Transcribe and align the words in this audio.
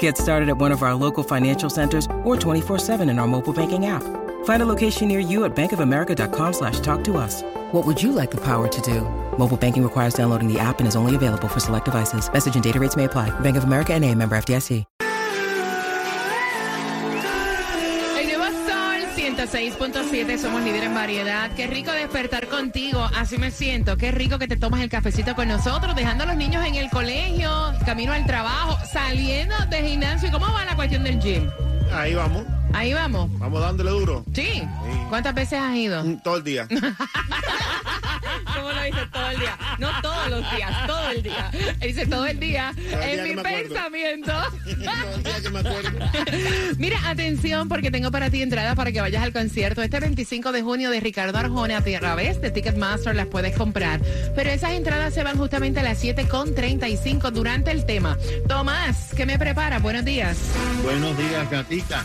Get 0.00 0.18
started 0.18 0.48
at 0.48 0.58
one 0.58 0.72
of 0.72 0.82
our 0.82 0.96
local 0.96 1.22
financial 1.22 1.70
centers 1.70 2.06
or 2.24 2.34
24-7 2.36 3.08
in 3.08 3.20
our 3.20 3.28
mobile 3.28 3.52
banking 3.52 3.86
app. 3.86 4.02
Find 4.44 4.62
a 4.62 4.66
location 4.66 5.06
near 5.06 5.20
you 5.20 5.44
at 5.44 5.54
bankofamerica.com 5.54 6.52
slash 6.52 6.80
talk 6.80 7.04
to 7.04 7.16
us. 7.16 7.42
What 7.72 7.86
would 7.86 8.02
you 8.02 8.10
like 8.10 8.32
the 8.32 8.40
power 8.40 8.66
to 8.66 8.80
do? 8.80 9.02
Mobile 9.38 9.56
banking 9.56 9.84
requires 9.84 10.14
downloading 10.14 10.52
the 10.52 10.58
app 10.58 10.80
and 10.80 10.88
is 10.88 10.96
only 10.96 11.14
available 11.14 11.46
for 11.46 11.60
select 11.60 11.84
devices. 11.84 12.28
Message 12.32 12.56
and 12.56 12.64
data 12.64 12.80
rates 12.80 12.96
may 12.96 13.04
apply. 13.04 13.30
Bank 13.40 13.56
of 13.56 13.62
America 13.62 13.92
and 13.94 14.04
a 14.04 14.12
member 14.12 14.36
FDIC. 14.36 14.84
El 18.18 18.26
nuevo 18.26 18.44
Sol 18.66 19.02
106.7, 19.16 20.38
somos 20.38 20.62
líderes 20.62 20.84
en 20.84 20.94
variedad. 20.94 21.50
Qué 21.54 21.66
rico 21.66 21.92
despertar 21.92 22.46
contigo, 22.46 23.08
así 23.16 23.38
me 23.38 23.50
siento. 23.50 23.96
Qué 23.96 24.10
rico 24.10 24.38
que 24.38 24.48
te 24.48 24.56
tomas 24.56 24.80
el 24.80 24.88
cafecito 24.88 25.34
con 25.34 25.48
nosotros, 25.48 25.94
dejando 25.94 26.24
a 26.24 26.28
los 26.28 26.36
niños 26.36 26.64
en 26.64 26.76
el 26.76 26.88
colegio, 26.90 27.65
camino 27.86 28.12
al 28.12 28.26
trabajo, 28.26 28.76
saliendo 28.84 29.54
de 29.70 29.80
gimnasio. 29.88 30.30
¿Cómo 30.32 30.52
va 30.52 30.64
la 30.64 30.74
cuestión 30.74 31.04
del 31.04 31.20
gym? 31.20 31.48
Ahí 31.92 32.14
vamos, 32.16 32.42
Ahí 32.74 32.92
vamos. 32.92 33.30
vamos 33.38 33.60
dándole 33.60 33.90
duro. 33.92 34.24
¿Sí? 34.34 34.64
¿Cuántas 35.08 35.32
veces 35.34 35.60
has 35.60 35.74
ido? 35.76 36.04
Todo 36.24 36.38
el 36.38 36.44
día. 36.44 36.66
¿Cómo 38.90 39.00
lo 39.00 39.02
dices 39.02 39.10
todo 39.10 39.30
el 39.30 39.38
día? 39.40 39.58
No 39.78 40.00
todos 40.02 40.30
los 40.30 40.50
días, 40.54 40.86
todo 40.86 41.10
el 41.10 41.22
día. 41.22 41.50
Él 41.80 41.88
dice 41.88 42.06
todo 42.06 42.26
el 42.26 42.40
día. 42.40 42.74
Todo 42.90 43.02
el 43.02 43.18
en 43.18 43.24
día 43.24 43.36
mi 43.36 43.42
pensamiento. 43.42 44.32
Todo 44.66 45.14
el 45.14 45.22
día 45.22 45.40
que 45.42 45.50
me 45.50 45.58
acuerdo. 45.60 45.90
Mira, 46.78 47.08
atención, 47.08 47.68
porque 47.68 47.90
tengo 47.90 48.10
para 48.10 48.30
ti 48.30 48.42
entradas 48.42 48.74
para 48.76 48.92
que 48.92 49.00
vayas 49.00 49.22
al 49.22 49.32
concierto 49.32 49.82
este 49.82 50.00
25 50.00 50.52
de 50.52 50.62
junio 50.62 50.90
de 50.90 51.00
Ricardo 51.00 51.38
Arjona 51.38 51.78
a 51.78 51.82
través 51.82 52.40
de 52.40 52.50
Ticketmaster 52.50 53.14
las 53.14 53.26
puedes 53.26 53.56
comprar. 53.56 54.00
Pero 54.34 54.50
esas 54.50 54.72
entradas 54.72 55.14
se 55.14 55.22
van 55.22 55.38
justamente 55.38 55.80
a 55.80 55.82
las 55.82 56.02
7.35 56.02 57.30
durante 57.30 57.70
el 57.70 57.86
tema. 57.86 58.16
Tomás, 58.48 59.12
¿qué 59.16 59.26
me 59.26 59.38
prepara? 59.38 59.78
Buenos 59.78 60.04
días. 60.04 60.38
Buenos 60.82 61.16
días, 61.16 61.50
gatita. 61.50 62.04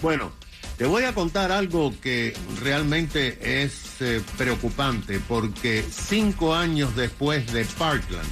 Bueno, 0.00 0.32
te 0.80 0.86
voy 0.86 1.04
a 1.04 1.12
contar 1.12 1.52
algo 1.52 1.92
que 2.00 2.32
realmente 2.62 3.62
es 3.62 4.00
eh, 4.00 4.22
preocupante 4.38 5.20
porque 5.28 5.84
cinco 5.86 6.54
años 6.54 6.96
después 6.96 7.52
de 7.52 7.66
Parkland, 7.66 8.26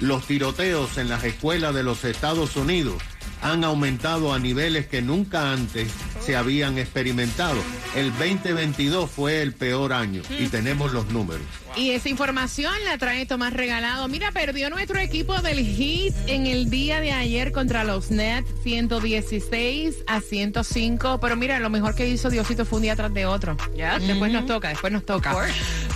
los 0.00 0.26
tiroteos 0.26 0.98
en 0.98 1.08
las 1.08 1.24
escuelas 1.24 1.74
de 1.74 1.82
los 1.82 2.04
Estados 2.04 2.56
Unidos 2.56 3.02
han 3.40 3.64
aumentado 3.64 4.34
a 4.34 4.38
niveles 4.38 4.86
que 4.86 5.00
nunca 5.00 5.52
antes 5.52 5.90
se 6.20 6.36
habían 6.36 6.76
experimentado. 6.76 7.56
El 7.96 8.10
2022 8.10 9.10
fue 9.10 9.40
el 9.40 9.54
peor 9.54 9.94
año 9.94 10.20
y 10.38 10.48
tenemos 10.48 10.92
los 10.92 11.06
números. 11.06 11.46
Y 11.76 11.90
esa 11.90 12.08
información 12.08 12.72
la 12.84 12.98
trae 12.98 13.26
Tomás 13.26 13.52
Regalado. 13.52 14.06
Mira, 14.06 14.30
perdió 14.30 14.70
nuestro 14.70 15.00
equipo 15.00 15.34
del 15.42 15.58
Heat 15.58 16.14
en 16.28 16.46
el 16.46 16.70
día 16.70 17.00
de 17.00 17.10
ayer 17.10 17.50
contra 17.50 17.82
los 17.82 18.12
Nets, 18.12 18.48
116 18.62 20.04
a 20.06 20.20
105. 20.20 21.18
Pero 21.20 21.36
mira, 21.36 21.58
lo 21.58 21.70
mejor 21.70 21.96
que 21.96 22.08
hizo 22.08 22.30
Diosito 22.30 22.64
fue 22.64 22.76
un 22.76 22.82
día 22.84 22.94
tras 22.94 23.12
de 23.12 23.26
otro. 23.26 23.56
Ya, 23.76 23.98
después 23.98 24.32
nos 24.32 24.46
toca, 24.46 24.68
después 24.68 24.92
nos 24.92 25.04
toca. 25.04 25.34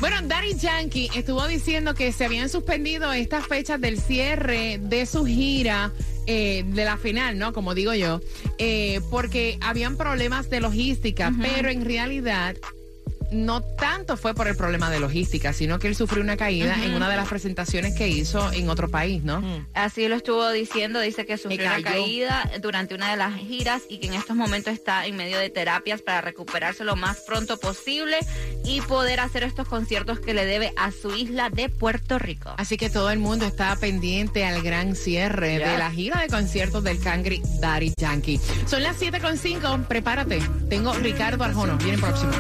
Bueno, 0.01 0.17
Daddy 0.25 0.55
Yankee 0.55 1.11
estuvo 1.15 1.47
diciendo 1.47 1.95
que 1.95 2.13
se 2.13 2.25
habían 2.25 2.49
suspendido 2.49 3.13
estas 3.13 3.47
fechas 3.47 3.81
del 3.81 4.01
cierre 4.01 4.79
de 4.83 5.07
su 5.07 5.25
gira. 5.25 5.93
eh, 6.31 6.63
de 6.67 6.85
la 6.85 6.99
final, 6.99 7.39
¿no? 7.39 7.55
Como 7.55 7.75
digo 7.75 7.95
yo, 7.95 8.21
eh, 8.59 9.01
porque 9.11 9.57
habían 9.63 9.97
problemas 9.97 10.51
de 10.51 10.61
logística, 10.61 11.33
pero 11.41 11.71
en 11.71 11.87
realidad 11.87 12.55
no 13.31 13.63
tanto 13.63 14.17
fue 14.17 14.35
por 14.35 14.49
el 14.49 14.57
problema 14.57 14.91
de 14.91 15.01
logística, 15.01 15.53
sino 15.53 15.79
que 15.79 15.89
él 15.89 15.95
sufrió 15.95 16.23
una 16.23 16.37
caída 16.37 16.83
en 16.85 16.95
una 16.95 17.09
de 17.09 17.17
las 17.17 17.29
presentaciones 17.29 17.95
que 17.95 18.09
hizo 18.09 18.53
en 18.53 18.69
otro 18.71 18.89
país, 18.89 19.23
¿no? 19.23 19.43
Así 19.75 20.09
lo 20.09 20.17
estuvo 20.17 20.51
diciendo, 20.51 21.01
dice 21.01 21.27
que 21.27 21.37
sufrió 21.37 21.67
una 21.67 21.83
caída 21.83 22.51
durante 22.61 22.95
una 22.95 23.11
de 23.11 23.17
las 23.17 23.35
giras 23.35 23.83
y 23.89 23.99
que 23.99 24.09
en 24.09 24.15
estos 24.15 24.37
momentos 24.37 24.73
está 24.73 25.07
en 25.07 25.17
medio 25.17 25.39
de 25.39 25.51
terapias 25.51 26.03
para 26.03 26.21
recuperarse 26.21 26.85
lo 26.85 26.97
más 26.97 27.19
pronto 27.27 27.59
posible 27.59 28.19
y 28.65 28.81
poder 28.83 29.21
hacer 29.21 29.43
estos 29.43 29.69
conciertos 29.69 30.21
que 30.21 30.35
le 30.35 30.45
debe 30.45 30.73
a 30.77 30.91
su 30.91 31.15
isla 31.15 31.51
de 31.51 31.69
Puerto 31.69 32.19
Rico. 32.19 32.55
Así 32.57 32.77
que 32.77 32.91
todo 32.91 33.11
el 33.11 33.19
mundo 33.19 33.47
está 33.47 33.75
pendiente 33.77 34.45
al 34.45 34.63
gran 34.63 34.95
cierre 34.95 35.59
de 35.59 35.79
la 35.79 35.91
gira 35.91 36.21
de 36.21 36.29
conciertos 36.29 36.83
del 36.85 36.99
Cangri 37.01 37.43
Daddy 37.61 37.93
Yankee. 37.97 38.41
Son 38.67 38.83
las 38.83 39.01
7.5, 39.01 39.87
prepárate. 39.87 40.41
Tengo 40.69 40.93
Ricardo 40.95 41.45
Arjona, 41.45 41.75
viene 41.75 41.99
próximo. 41.99 42.33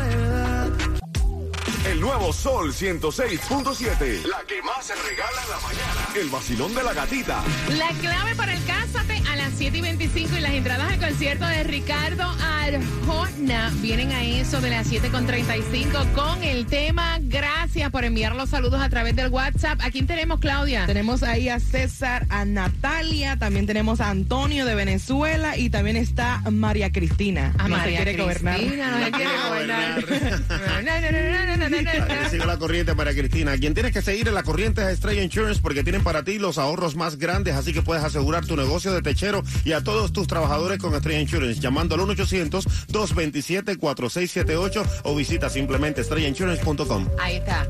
El 1.87 2.00
nuevo 2.00 2.33
Sol 2.33 2.72
106.7. 2.72 4.25
La 4.25 4.43
que 4.47 4.61
más 4.62 4.84
se 4.84 4.94
regala 4.94 5.43
en 5.44 5.50
la 5.50 5.61
mañana. 5.61 6.09
El 6.16 6.28
vacilón 6.28 6.75
de 6.75 6.83
la 6.83 6.93
gatita. 6.93 7.43
La 7.78 7.89
clave 8.00 8.34
para 8.34 8.53
el 8.53 8.65
Cásate 8.65 9.22
a 9.31 9.37
las 9.37 9.53
7 9.56 9.78
y 9.78 9.81
25 9.81 10.37
y 10.37 10.41
las 10.41 10.53
entradas 10.53 10.93
al 10.93 10.99
concierto 10.99 11.47
de 11.47 11.62
Ricardo 11.65 12.25
Arjona 12.25 13.72
vienen 13.77 14.12
a 14.12 14.25
eso 14.25 14.61
de 14.61 14.71
las 14.71 14.87
7 14.87 15.09
con 15.11 15.27
35 15.27 15.99
con 16.15 16.43
el 16.43 16.66
tema. 16.66 17.19
Gracias 17.22 17.91
por 17.91 18.05
enviar 18.05 18.34
los 18.34 18.50
saludos 18.50 18.81
a 18.81 18.89
través 18.89 19.16
del 19.16 19.28
WhatsApp. 19.28 19.81
¿A 19.83 19.91
quién 19.91 20.06
tenemos, 20.06 20.41
Claudia? 20.41 20.87
Tenemos 20.87 21.22
ahí 21.22 21.49
a 21.49 21.60
César, 21.60 22.27
a 22.28 22.45
Natalia, 22.45 23.37
también 23.37 23.66
tenemos 23.66 24.00
a 24.00 24.10
Antonio 24.10 24.66
de 24.66 24.75
Venezuela 24.75 25.56
y 25.56 25.71
también 25.71 25.97
está 25.97 26.43
María 26.50 26.91
Cristina. 26.93 27.55
A 27.59 27.69
no 27.69 27.77
María 27.77 27.99
se 27.99 28.05
quiere 28.05 28.22
gobernar. 28.22 28.56
Cristina, 28.56 28.91
no 28.91 29.05
se 29.05 29.10
quiere 29.12 29.31
gobernar. 29.49 30.05
no, 30.84 31.00
no, 31.00 31.10
no, 31.10 31.47
no, 31.47 31.56
no, 31.56 31.68
Para 31.71 32.23
que 32.23 32.31
siga 32.31 32.47
la 32.47 32.59
corriente 32.59 32.95
para 32.95 33.12
Cristina. 33.12 33.59
Quien 33.59 33.75
tienes 33.75 33.93
que 33.93 34.01
seguir 34.03 34.29
en 34.29 34.34
la 34.34 34.43
corriente 34.43 34.83
es 34.83 34.89
Estrella 34.89 35.23
Insurance 35.23 35.61
porque 35.61 35.83
tienen 35.83 36.03
para 36.03 36.25
ti 36.25 36.39
los 36.39 36.59
ahorros 36.59 36.97
más 36.97 37.19
grandes, 37.19 37.55
así 37.55 37.73
que 37.73 37.83
puedes 37.83 38.05
asegurar 38.05 38.47
tu 38.47 38.56
negocio 38.56 38.93
de 38.93 39.03
techero 39.03 39.43
y 39.65 39.73
a 39.73 39.83
todos 39.83 40.12
tus 40.12 40.27
trabajadores 40.27 40.78
con 40.78 40.95
Estrella 40.95 41.21
Insurance 41.21 41.61
llamando 41.61 41.95
al 41.95 42.01
1-800-227-4678 42.03 44.87
o 45.05 45.15
visita 45.15 45.51
simplemente 45.51 46.01
estrellainsurance.com. 46.01 47.09
Ahí 47.19 47.37
está. 47.37 47.69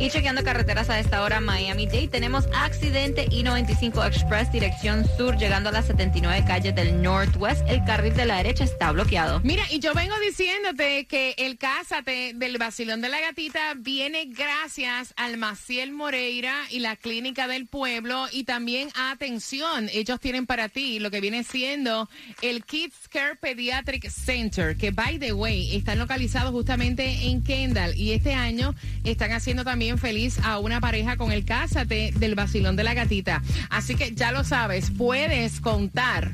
Y 0.00 0.10
chequeando 0.10 0.42
carreteras 0.42 0.90
a 0.90 0.98
esta 0.98 1.22
hora, 1.22 1.40
Miami-Dade, 1.40 2.08
tenemos 2.08 2.46
accidente 2.52 3.28
I-95 3.30 4.06
Express, 4.06 4.50
dirección 4.50 5.06
sur, 5.16 5.36
llegando 5.36 5.68
a 5.68 5.72
las 5.72 5.86
79 5.86 6.44
calles 6.46 6.74
del 6.74 7.00
Northwest. 7.00 7.62
El 7.68 7.84
carril 7.84 8.12
de 8.14 8.26
la 8.26 8.38
derecha 8.38 8.64
está 8.64 8.90
bloqueado. 8.90 9.40
Mira, 9.44 9.62
y 9.70 9.78
yo 9.78 9.94
vengo 9.94 10.14
diciéndote 10.18 11.06
que 11.06 11.36
el 11.38 11.58
Cásate 11.58 12.32
del 12.34 12.58
Basilón 12.58 13.00
de 13.00 13.08
la 13.08 13.20
Gatita 13.20 13.74
viene 13.76 14.26
gracias 14.26 15.14
al 15.16 15.36
Maciel 15.36 15.92
Moreira 15.92 16.54
y 16.70 16.80
la 16.80 16.96
Clínica 16.96 17.46
del 17.46 17.66
Pueblo. 17.66 18.26
Y 18.32 18.44
también, 18.44 18.88
atención, 18.96 19.88
ellos 19.92 20.18
tienen 20.18 20.46
para 20.46 20.68
ti 20.68 20.98
lo 20.98 21.12
que 21.12 21.20
viene 21.20 21.44
siendo 21.44 22.10
el 22.42 22.64
Kids 22.64 23.08
Care 23.08 23.36
Pediatric 23.36 24.10
Center, 24.10 24.76
que, 24.76 24.90
by 24.90 25.20
the 25.20 25.32
way, 25.32 25.76
están 25.76 26.00
localizados 26.00 26.50
justamente 26.50 27.28
en 27.28 27.44
Kendall. 27.44 27.96
Y 27.96 28.12
este 28.12 28.34
año 28.34 28.74
están 29.04 29.30
haciendo 29.30 29.64
también 29.64 29.83
feliz 29.98 30.38
a 30.42 30.58
una 30.58 30.80
pareja 30.80 31.16
con 31.16 31.32
el 31.32 31.44
Cásate 31.44 32.12
del 32.16 32.34
Basilón 32.34 32.76
de 32.76 32.84
la 32.84 32.94
Gatita. 32.94 33.42
Así 33.70 33.94
que 33.94 34.14
ya 34.14 34.32
lo 34.32 34.44
sabes, 34.44 34.90
puedes 34.90 35.60
contar 35.60 36.32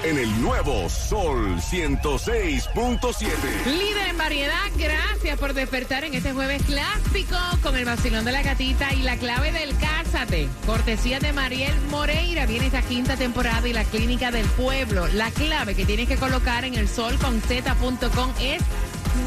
En 0.07 0.17
el 0.17 0.41
nuevo 0.41 0.87
Sol 0.87 1.57
106.7. 1.57 3.27
Líder 3.65 4.07
en 4.07 4.17
variedad, 4.17 4.71
gracias 4.77 5.37
por 5.37 5.53
despertar 5.53 6.05
en 6.05 6.13
este 6.13 6.31
jueves 6.31 6.63
clásico 6.63 7.35
con 7.61 7.75
el 7.75 7.83
vacilón 7.83 8.23
de 8.23 8.31
la 8.31 8.41
gatita 8.41 8.93
y 8.93 9.01
la 9.01 9.17
clave 9.17 9.51
del 9.51 9.77
Cásate. 9.77 10.47
Cortesía 10.65 11.19
de 11.19 11.33
Mariel 11.33 11.75
Moreira. 11.89 12.45
Viene 12.45 12.67
esta 12.67 12.83
quinta 12.83 13.17
temporada 13.17 13.67
y 13.67 13.73
la 13.73 13.83
clínica 13.83 14.31
del 14.31 14.45
pueblo. 14.45 15.07
La 15.07 15.29
clave 15.31 15.75
que 15.75 15.85
tienes 15.85 16.07
que 16.07 16.15
colocar 16.15 16.63
en 16.63 16.75
el 16.75 16.87
solconzeta.com 16.87 18.31
es 18.39 18.61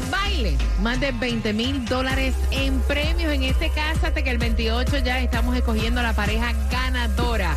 baile. 0.09 0.57
Más 0.81 0.99
de 0.99 1.11
20 1.11 1.53
mil 1.53 1.85
dólares 1.85 2.33
en 2.51 2.79
premios 2.81 3.31
en 3.33 3.43
este 3.43 3.69
Cásate 3.69 4.23
que 4.23 4.29
el 4.31 4.37
28 4.37 4.99
ya 4.99 5.19
estamos 5.19 5.55
escogiendo 5.55 5.99
a 5.99 6.03
la 6.03 6.13
pareja 6.13 6.53
ganadora. 6.71 7.55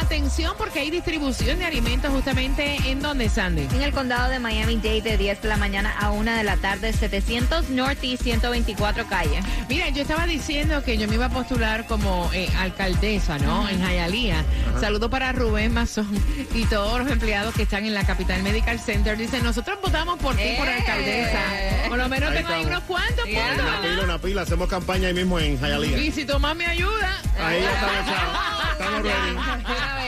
Atención 0.00 0.54
porque 0.58 0.80
hay 0.80 0.90
distribución 0.90 1.58
de 1.58 1.64
alimentos 1.66 2.10
justamente 2.12 2.76
en 2.90 3.00
donde, 3.00 3.28
Sandy. 3.28 3.68
En 3.74 3.82
el 3.82 3.92
condado 3.92 4.30
de 4.30 4.38
Miami-Dade 4.38 5.00
de 5.02 5.16
10 5.16 5.42
de 5.42 5.48
la 5.48 5.56
mañana 5.56 5.94
a 5.98 6.10
1 6.10 6.32
de 6.32 6.44
la 6.44 6.56
tarde, 6.56 6.92
700 6.92 7.70
North 7.70 8.02
y 8.02 8.16
124 8.16 9.06
calle. 9.06 9.40
Mira, 9.68 9.88
yo 9.90 10.02
estaba 10.02 10.26
diciendo 10.26 10.82
que 10.82 10.98
yo 10.98 11.08
me 11.08 11.14
iba 11.14 11.26
a 11.26 11.30
postular 11.30 11.86
como 11.86 12.30
eh, 12.32 12.48
alcaldesa, 12.58 13.38
¿no? 13.38 13.68
En 13.68 13.80
Jayalía. 13.82 14.44
Saludo 14.80 15.08
para 15.10 15.32
Rubén 15.32 15.72
Mazón 15.72 16.08
y 16.54 16.64
todos 16.64 16.98
los 17.00 17.10
empleados 17.10 17.54
que 17.54 17.62
están 17.62 17.86
en 17.86 17.94
la 17.94 18.04
Capital 18.04 18.42
Medical 18.42 18.80
Center. 18.80 19.16
Dicen, 19.16 19.42
nosotros 19.44 19.78
votamos 19.82 20.18
por 20.18 20.34
ti 20.36 20.42
por 20.58 20.68
Eh. 20.68 20.74
alcaldesa. 20.74 21.40
Por 21.88 21.98
lo 21.98 22.08
menos 22.08 22.30
Ahí 22.30 22.36
tengo 22.38 22.48
ahí 22.48 22.62
estamos. 22.62 22.66
unos 22.66 22.82
cuantos 22.84 23.26
Yeah. 23.26 23.48
puntos, 23.48 23.64
Una 23.66 23.76
pila, 23.80 23.88
¿verdad? 23.90 24.04
una 24.04 24.18
pila. 24.18 24.42
Hacemos 24.42 24.68
campaña 24.68 25.08
ahí 25.08 25.14
mismo 25.14 25.38
en 25.38 25.58
Hialeah. 25.58 25.98
Y 25.98 26.10
si 26.12 26.24
Tomás 26.24 26.56
me 26.56 26.66
ayuda. 26.66 27.20
Ahí 27.38 27.60
ya 27.62 27.72
estamos, 27.72 28.06
chavos. 28.06 28.72
Estamos 28.72 29.02
ready. 29.02 30.01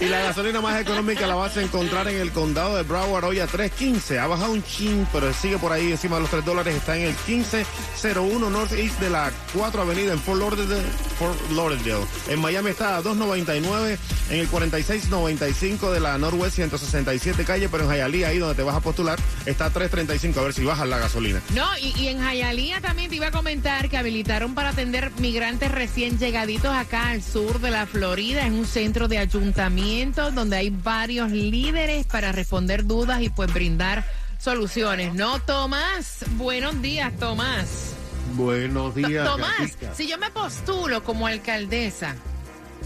Y 0.00 0.06
la 0.06 0.20
gasolina 0.20 0.60
más 0.60 0.80
económica 0.80 1.26
la 1.26 1.34
vas 1.34 1.56
a 1.56 1.62
encontrar 1.62 2.08
en 2.08 2.20
el 2.20 2.32
condado 2.32 2.76
de 2.76 2.82
Broward 2.82 3.24
hoy 3.24 3.40
a 3.40 3.46
3.15. 3.46 4.18
Ha 4.18 4.26
bajado 4.26 4.52
un 4.52 4.62
chin, 4.62 5.06
pero 5.12 5.32
sigue 5.32 5.58
por 5.58 5.72
ahí 5.72 5.92
encima 5.92 6.16
de 6.16 6.22
los 6.22 6.30
3 6.30 6.44
dólares. 6.44 6.74
Está 6.74 6.96
en 6.96 7.02
el 7.02 7.14
1501 7.26 8.50
Northeast 8.50 9.00
de 9.00 9.10
la 9.10 9.30
4 9.54 9.82
Avenida 9.82 10.12
en 10.12 10.18
Fort 10.18 10.40
Lauderdale. 10.40 12.06
En 12.28 12.40
Miami 12.40 12.70
está 12.70 12.96
a 12.96 13.02
2.99. 13.02 13.98
En 14.30 14.38
el 14.38 14.48
4695 14.48 15.92
de 15.92 16.00
la 16.00 16.16
Northwest 16.16 16.56
167 16.56 17.44
calle, 17.44 17.68
pero 17.68 17.84
en 17.84 17.90
Hialeah, 17.90 18.28
ahí 18.28 18.38
donde 18.38 18.54
te 18.54 18.62
vas 18.62 18.76
a 18.76 18.80
postular, 18.80 19.18
está 19.46 19.66
a 19.66 19.72
3.35. 19.72 20.36
A 20.38 20.42
ver 20.42 20.52
si 20.52 20.64
bajas 20.64 20.88
la 20.88 20.98
gasolina. 20.98 21.40
No, 21.54 21.66
y, 21.78 22.08
en 22.08 22.20
Jayalía 22.20 22.80
también 22.80 23.10
te 23.10 23.16
iba 23.16 23.28
a 23.28 23.30
comentar 23.30 23.88
que 23.88 23.96
habilitaron 23.96 24.54
para 24.54 24.70
atender 24.70 25.10
migrantes 25.18 25.70
recién 25.70 26.18
llegaditos 26.18 26.74
acá 26.74 27.10
al 27.10 27.22
sur 27.22 27.60
de 27.60 27.70
la 27.70 27.86
Florida. 27.86 28.46
Es 28.46 28.52
un 28.52 28.66
centro 28.66 29.01
de 29.08 29.18
ayuntamiento 29.18 30.30
donde 30.30 30.56
hay 30.56 30.70
varios 30.70 31.30
líderes 31.30 32.06
para 32.06 32.32
responder 32.32 32.84
dudas 32.86 33.20
y 33.22 33.28
pues 33.30 33.52
brindar 33.52 34.04
soluciones. 34.38 35.14
¿No, 35.14 35.40
Tomás? 35.40 36.24
Buenos 36.32 36.80
días, 36.82 37.12
Tomás. 37.18 37.94
Buenos 38.34 38.94
días, 38.94 39.28
Tomás, 39.28 39.58
gatica. 39.58 39.94
si 39.94 40.08
yo 40.08 40.16
me 40.18 40.30
postulo 40.30 41.02
como 41.04 41.26
alcaldesa 41.26 42.14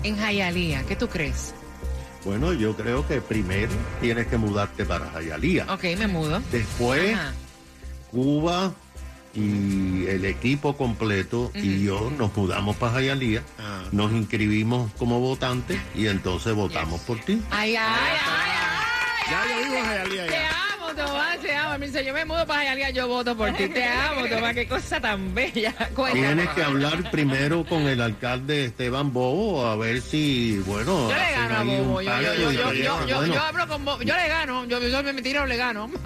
en 0.03 0.17
Jayalía, 0.19 0.83
¿qué 0.85 0.97
tú 0.97 1.09
crees? 1.09 1.55
Bueno, 2.25 2.53
yo 2.53 2.75
creo 2.77 3.07
que 3.07 3.21
primero 3.21 3.71
tienes 4.01 4.27
que 4.27 4.37
mudarte 4.37 4.85
para 4.85 5.09
Jayalía. 5.11 5.67
Ok, 5.73 5.85
me 5.97 6.09
mudo. 6.09 6.43
Después, 6.51 7.15
Ajá. 7.15 7.33
Cuba 8.11 8.75
y 9.37 10.07
el 10.09 10.25
equipo 10.25 10.77
completo 10.77 11.51
y 11.55 11.85
yo 11.85 12.11
nos 12.19 12.35
mudamos 12.37 12.77
para 12.77 12.95
Jayalía, 12.95 13.43
Ah. 13.59 13.83
nos 13.93 14.11
inscribimos 14.13 14.91
como 14.99 15.21
votantes 15.21 15.79
y 15.95 16.07
entonces 16.07 16.55
votamos 16.55 17.01
por 17.03 17.19
ti. 17.21 17.43
Ay, 17.51 17.77
ay, 17.77 17.77
ay, 17.77 18.19
ay. 18.25 19.31
Ya, 19.31 20.05
yo 20.09 20.27
ya. 20.27 20.66
Amo, 20.87 20.95
Tomás, 20.95 21.39
te 21.41 21.55
amo. 21.55 21.79
Me 21.79 21.87
dice, 21.87 22.05
yo 22.05 22.13
me 22.15 22.25
mudo 22.25 22.47
para 22.47 22.65
Hialeah, 22.65 22.91
yo 22.91 23.09
voto 23.09 23.37
por 23.37 23.53
ti. 23.53 23.69
Te 23.69 23.85
amo, 23.85 24.27
Tomás, 24.29 24.55
qué 24.55 24.67
cosa 24.67 25.01
tan 25.01 25.35
bella. 25.35 25.75
Cuéntame. 25.95 26.27
Tienes 26.27 26.49
que 26.51 26.63
hablar 26.63 27.11
primero 27.11 27.65
con 27.65 27.83
el 27.83 28.01
alcalde 28.01 28.67
Esteban 28.67 29.13
Bobo 29.13 29.67
a 29.67 29.77
ver 29.77 30.01
si, 30.01 30.59
bueno, 30.67 31.11
Yo 31.11 31.17
le 31.17 31.33
gano 31.33 31.57
a 31.57 31.63
Bobo. 31.63 32.03
Yo, 32.03 32.21
yo, 32.21 32.53
yo, 32.53 33.07
yo, 33.07 33.17
Bueno, 33.17 33.41
hablo 33.41 33.69
con 33.69 33.85
Bobo. 33.85 34.03
Yo 34.03 34.15
le 34.15 34.29
gano. 34.29 34.65
Yo, 34.65 34.81
yo 34.81 35.03
me 35.03 35.23
tiro, 35.23 35.47
le 35.47 35.57
gano. 35.57 35.91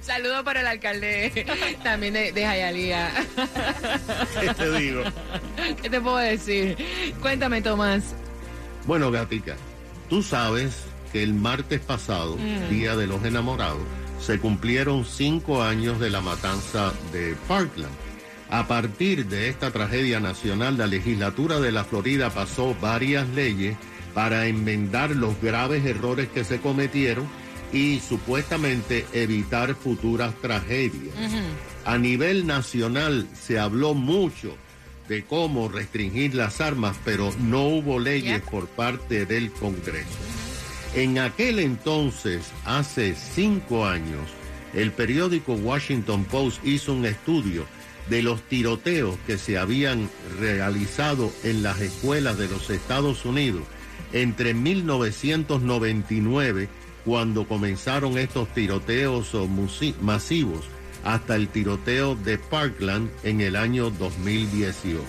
Saludos 0.00 0.42
para 0.42 0.60
el 0.60 0.66
alcalde 0.66 1.46
también 1.82 2.14
de, 2.14 2.32
de 2.32 2.40
Hialeah. 2.40 3.10
¿Qué 4.40 4.54
te 4.54 4.70
digo? 4.78 5.02
¿Qué 5.82 5.90
te 5.90 6.00
puedo 6.00 6.16
decir? 6.16 6.76
Cuéntame, 7.20 7.60
Tomás. 7.60 8.14
Bueno, 8.86 9.10
Gatica, 9.10 9.56
tú 10.08 10.22
sabes 10.22 10.84
que 11.12 11.22
el 11.22 11.34
martes 11.34 11.80
pasado, 11.80 12.36
Mm. 12.36 12.70
Día 12.70 12.96
de 12.96 13.06
los 13.06 13.24
Enamorados, 13.24 13.82
se 14.20 14.38
cumplieron 14.38 15.04
cinco 15.04 15.62
años 15.62 16.00
de 16.00 16.10
la 16.10 16.20
matanza 16.20 16.92
de 17.12 17.36
Parkland. 17.48 17.92
A 18.50 18.66
partir 18.68 19.26
de 19.26 19.48
esta 19.48 19.70
tragedia 19.70 20.20
nacional, 20.20 20.78
la 20.78 20.86
legislatura 20.86 21.58
de 21.60 21.72
la 21.72 21.84
Florida 21.84 22.30
pasó 22.30 22.76
varias 22.80 23.28
leyes 23.30 23.76
para 24.14 24.46
enmendar 24.46 25.10
los 25.10 25.40
graves 25.42 25.84
errores 25.84 26.28
que 26.28 26.44
se 26.44 26.60
cometieron 26.60 27.26
y 27.72 28.00
supuestamente 28.00 29.04
evitar 29.12 29.74
futuras 29.74 30.34
tragedias. 30.40 31.14
A 31.84 31.98
nivel 31.98 32.46
nacional 32.46 33.26
se 33.34 33.58
habló 33.58 33.94
mucho 33.94 34.56
de 35.08 35.24
cómo 35.24 35.68
restringir 35.68 36.34
las 36.34 36.60
armas, 36.60 36.96
pero 37.04 37.32
no 37.38 37.64
hubo 37.68 37.98
leyes 37.98 38.40
por 38.42 38.66
parte 38.68 39.26
del 39.26 39.50
Congreso. 39.52 40.06
En 40.96 41.18
aquel 41.18 41.58
entonces, 41.58 42.52
hace 42.64 43.14
cinco 43.14 43.84
años, 43.84 44.30
el 44.72 44.92
periódico 44.92 45.52
Washington 45.52 46.24
Post 46.24 46.64
hizo 46.64 46.94
un 46.94 47.04
estudio 47.04 47.66
de 48.08 48.22
los 48.22 48.40
tiroteos 48.40 49.18
que 49.26 49.36
se 49.36 49.58
habían 49.58 50.08
realizado 50.40 51.30
en 51.44 51.62
las 51.62 51.82
escuelas 51.82 52.38
de 52.38 52.48
los 52.48 52.70
Estados 52.70 53.26
Unidos 53.26 53.64
entre 54.14 54.54
1999, 54.54 56.70
cuando 57.04 57.46
comenzaron 57.46 58.16
estos 58.16 58.48
tiroteos 58.54 59.36
masivos, 60.00 60.64
hasta 61.04 61.36
el 61.36 61.48
tiroteo 61.48 62.14
de 62.14 62.38
Parkland 62.38 63.10
en 63.22 63.42
el 63.42 63.56
año 63.56 63.90
2018. 63.90 65.02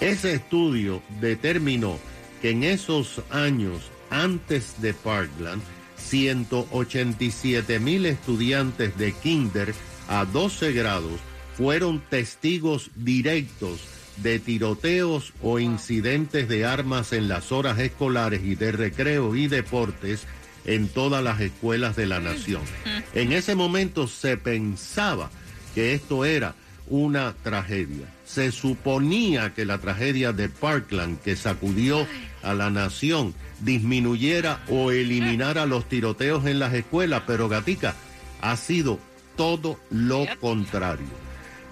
Ese 0.00 0.32
estudio 0.32 1.02
determinó 1.20 2.00
que 2.42 2.50
en 2.50 2.64
esos 2.64 3.22
años 3.30 3.92
antes 4.14 4.80
de 4.80 4.94
Parkland, 4.94 5.60
187 5.96 7.80
mil 7.80 8.06
estudiantes 8.06 8.96
de 8.96 9.12
kinder 9.12 9.74
a 10.08 10.24
12 10.24 10.72
grados 10.72 11.20
fueron 11.56 12.00
testigos 12.00 12.90
directos 12.94 13.80
de 14.18 14.38
tiroteos 14.38 15.32
o 15.42 15.58
incidentes 15.58 16.48
de 16.48 16.64
armas 16.64 17.12
en 17.12 17.26
las 17.28 17.50
horas 17.50 17.78
escolares 17.80 18.44
y 18.44 18.54
de 18.54 18.70
recreo 18.70 19.34
y 19.34 19.48
deportes 19.48 20.22
en 20.64 20.88
todas 20.88 21.22
las 21.22 21.40
escuelas 21.40 21.96
de 21.96 22.06
la 22.06 22.20
nación. 22.20 22.62
En 23.14 23.32
ese 23.32 23.54
momento 23.54 24.06
se 24.06 24.36
pensaba 24.36 25.30
que 25.74 25.94
esto 25.94 26.24
era 26.24 26.54
una 26.88 27.32
tragedia. 27.42 28.06
Se 28.24 28.52
suponía 28.52 29.54
que 29.54 29.64
la 29.64 29.78
tragedia 29.78 30.32
de 30.32 30.48
Parkland, 30.48 31.20
que 31.20 31.36
sacudió 31.36 32.06
a 32.42 32.54
la 32.54 32.70
nación, 32.70 33.34
disminuyera 33.64 34.62
o 34.68 34.90
eliminara 34.90 35.66
los 35.66 35.88
tiroteos 35.88 36.46
en 36.46 36.58
las 36.58 36.74
escuelas, 36.74 37.22
pero 37.26 37.48
Gatica 37.48 37.94
ha 38.40 38.56
sido 38.56 38.98
todo 39.36 39.78
lo 39.90 40.26
contrario. 40.40 41.06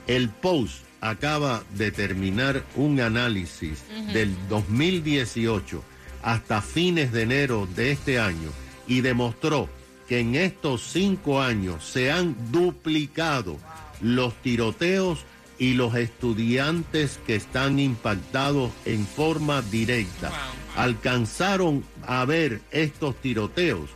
El 0.07 0.31
Post 0.31 0.85
acaba 1.01 1.63
de 1.75 1.91
terminar 1.91 2.65
un 2.77 3.01
análisis 3.01 3.83
del 4.13 4.35
2018 4.49 5.83
hasta 6.23 6.63
fines 6.63 7.13
de 7.13 7.23
enero 7.23 7.69
de 7.75 7.91
este 7.93 8.19
año 8.19 8.51
y 8.87 9.01
demostró 9.01 9.69
que 10.09 10.21
en 10.21 10.35
estos 10.35 10.83
cinco 10.83 11.41
años 11.41 11.85
se 11.85 12.11
han 12.11 12.37
duplicado 12.53 13.59
los 14.01 14.35
tiroteos 14.43 15.25
y 15.59 15.75
los 15.75 15.94
estudiantes 15.94 17.21
que 17.26 17.37
están 17.37 17.78
impactados 17.78 18.73
en 18.85 19.06
forma 19.06 19.62
directa. 19.62 20.32
Alcanzaron 20.76 21.85
a 22.06 22.25
ver 22.25 22.62
estos 22.71 23.14
tiroteos, 23.16 23.90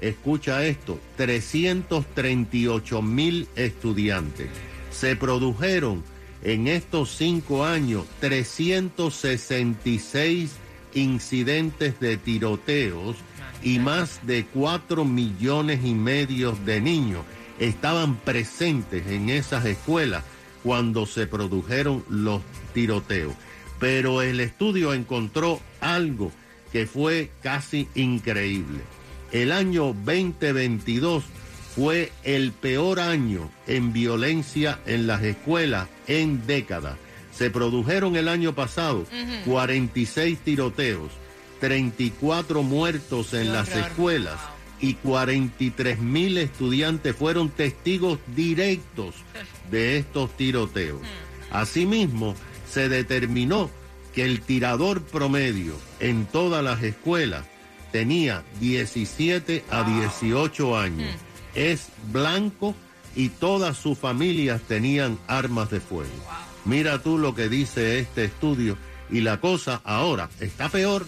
escucha 0.00 0.64
esto, 0.64 0.98
338 1.16 3.02
mil 3.02 3.48
estudiantes. 3.56 4.48
Se 4.90 5.16
produjeron 5.16 6.02
en 6.42 6.68
estos 6.68 7.16
cinco 7.16 7.64
años 7.64 8.04
366 8.20 10.52
incidentes 10.94 11.98
de 12.00 12.16
tiroteos 12.16 13.16
y 13.62 13.78
más 13.78 14.26
de 14.26 14.46
4 14.46 15.04
millones 15.04 15.84
y 15.84 15.92
medio 15.94 16.52
de 16.64 16.80
niños 16.80 17.22
estaban 17.58 18.16
presentes 18.16 19.06
en 19.06 19.28
esas 19.28 19.66
escuelas 19.66 20.24
cuando 20.62 21.06
se 21.06 21.26
produjeron 21.26 22.04
los 22.08 22.42
tiroteos. 22.74 23.34
Pero 23.78 24.22
el 24.22 24.40
estudio 24.40 24.94
encontró 24.94 25.60
algo 25.80 26.30
que 26.72 26.86
fue 26.86 27.30
casi 27.42 27.88
increíble. 27.94 28.80
El 29.32 29.50
año 29.52 29.94
2022 30.04 31.24
fue 31.74 32.12
el 32.22 32.52
peor 32.52 33.00
año 33.00 33.50
en 33.66 33.92
violencia 33.92 34.78
en 34.86 35.06
las 35.06 35.22
escuelas 35.22 35.88
en 36.06 36.46
décadas. 36.46 36.96
Se 37.32 37.50
produjeron 37.50 38.16
el 38.16 38.28
año 38.28 38.54
pasado 38.54 39.00
Ujú. 39.00 39.50
46 39.50 40.38
tiroteos, 40.40 41.10
34 41.60 42.62
muertos 42.62 43.32
en 43.34 43.52
las 43.52 43.74
escuelas 43.74 44.38
y 44.82 44.94
43 44.94 46.00
mil 46.00 46.36
estudiantes 46.36 47.16
fueron 47.16 47.48
testigos 47.48 48.18
directos 48.34 49.14
de 49.70 49.96
estos 49.96 50.36
tiroteos. 50.36 51.00
Asimismo, 51.50 52.34
se 52.68 52.88
determinó 52.88 53.70
que 54.12 54.24
el 54.24 54.42
tirador 54.42 55.02
promedio 55.02 55.74
en 56.00 56.26
todas 56.26 56.62
las 56.62 56.82
escuelas 56.82 57.44
tenía 57.92 58.42
17 58.60 59.64
a 59.70 59.84
18 59.84 60.76
años. 60.76 61.14
Es 61.54 61.88
blanco 62.10 62.74
y 63.14 63.28
todas 63.28 63.76
sus 63.76 63.96
familias 63.96 64.62
tenían 64.62 65.18
armas 65.28 65.70
de 65.70 65.80
fuego. 65.80 66.10
Mira 66.64 67.02
tú 67.02 67.18
lo 67.18 67.34
que 67.34 67.48
dice 67.48 67.98
este 67.98 68.24
estudio 68.24 68.76
y 69.12 69.20
la 69.20 69.38
cosa 69.38 69.80
ahora 69.84 70.28
está 70.40 70.68
peor 70.70 71.06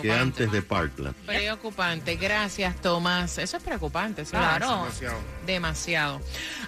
que 0.00 0.10
antes 0.12 0.50
de 0.50 0.62
Parkland. 0.62 1.14
Preocupante. 1.26 2.16
Gracias, 2.16 2.80
Tomás. 2.80 3.36
Eso 3.38 3.58
es 3.58 3.62
preocupante. 3.62 4.22
eso 4.22 4.32
Claro. 4.32 4.86
es 4.88 5.02
Demasiado. 5.46 6.20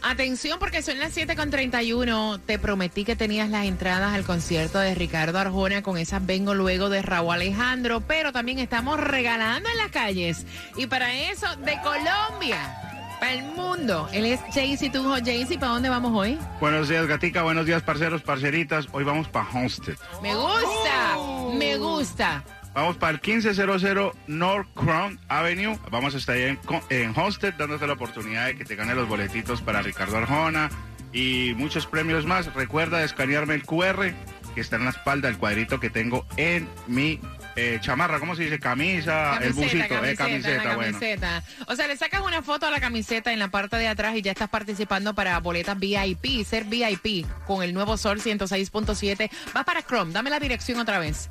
Atención, 0.02 0.58
porque 0.58 0.82
son 0.82 0.98
las 0.98 1.16
7.31. 1.16 2.40
Te 2.44 2.58
prometí 2.58 3.04
que 3.04 3.16
tenías 3.16 3.48
las 3.48 3.64
entradas 3.64 4.14
al 4.14 4.24
concierto 4.24 4.78
de 4.78 4.94
Ricardo 4.94 5.38
Arjona. 5.38 5.82
Con 5.82 5.96
esas 5.96 6.24
vengo 6.24 6.54
luego 6.54 6.90
de 6.90 7.02
Raúl 7.02 7.34
Alejandro. 7.34 8.02
Pero 8.02 8.32
también 8.32 8.58
estamos 8.58 9.00
regalando 9.00 9.68
en 9.70 9.78
las 9.78 9.90
calles. 9.90 10.44
Y 10.76 10.86
para 10.86 11.14
eso, 11.14 11.46
de 11.56 11.80
Colombia. 11.82 12.93
Para 13.24 13.36
el 13.36 13.44
mundo. 13.56 14.06
Él 14.12 14.26
es 14.26 14.40
Jaycee 14.52 14.90
Tunjo. 14.90 15.14
Jaycee, 15.14 15.58
¿para 15.58 15.72
dónde 15.72 15.88
vamos 15.88 16.12
hoy? 16.14 16.38
Buenos 16.60 16.90
días, 16.90 17.06
Gatica. 17.06 17.42
Buenos 17.42 17.64
días, 17.64 17.82
parceros, 17.82 18.20
parceritas. 18.20 18.86
Hoy 18.92 19.02
vamos 19.02 19.28
para 19.28 19.48
Homestead. 19.48 19.96
Me 20.20 20.34
gusta. 20.34 21.16
Me 21.56 21.78
gusta. 21.78 22.44
Vamos 22.74 22.98
para 22.98 23.12
el 23.12 23.20
1500 23.26 24.14
North 24.26 24.68
Crown 24.74 25.18
Avenue. 25.28 25.78
Vamos 25.90 26.14
a 26.14 26.18
estar 26.18 26.34
ahí 26.34 26.42
en, 26.42 26.58
en 26.90 27.18
Homestead 27.18 27.54
dándote 27.54 27.86
la 27.86 27.94
oportunidad 27.94 28.44
de 28.44 28.56
que 28.56 28.66
te 28.66 28.76
ganes 28.76 28.94
los 28.94 29.08
boletitos 29.08 29.62
para 29.62 29.80
Ricardo 29.80 30.18
Arjona 30.18 30.68
y 31.10 31.54
muchos 31.56 31.86
premios 31.86 32.26
más. 32.26 32.52
Recuerda 32.52 33.02
escanearme 33.04 33.54
el 33.54 33.64
QR 33.64 34.12
que 34.54 34.60
está 34.60 34.76
en 34.76 34.84
la 34.84 34.90
espalda 34.90 35.28
del 35.28 35.38
cuadrito 35.38 35.80
que 35.80 35.88
tengo 35.88 36.26
en 36.36 36.68
mi 36.88 37.20
eh, 37.56 37.78
chamarra. 37.80 38.18
¿Cómo 38.20 38.34
se 38.36 38.44
dice? 38.44 38.58
Camisa, 38.58 39.38
el 39.38 39.52
busito. 39.52 40.04
eh, 40.04 40.16
camiseta, 40.16 40.64
la 40.64 40.76
bueno. 40.76 40.98
camiseta. 40.98 41.42
O 41.66 41.76
sea, 41.76 41.86
le 41.86 41.96
sacas 41.96 42.20
una 42.22 42.42
foto 42.42 42.66
a 42.66 42.70
la 42.70 42.80
camiseta 42.80 43.32
en 43.32 43.38
la 43.38 43.48
parte 43.48 43.76
de 43.76 43.88
atrás 43.88 44.16
y 44.16 44.22
ya 44.22 44.32
estás 44.32 44.48
participando 44.48 45.14
para 45.14 45.38
boletas 45.40 45.78
VIP, 45.78 46.44
ser 46.44 46.64
VIP 46.64 47.26
con 47.46 47.62
el 47.62 47.74
nuevo 47.74 47.96
Sol 47.96 48.20
106.7. 48.20 49.30
Vas 49.52 49.64
para 49.64 49.82
Chrome, 49.82 50.12
dame 50.12 50.30
la 50.30 50.40
dirección 50.40 50.78
otra 50.78 50.98
vez. 50.98 51.30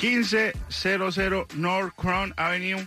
1500 0.00 1.54
North 1.54 1.94
Crown 1.96 2.34
Avenue, 2.36 2.86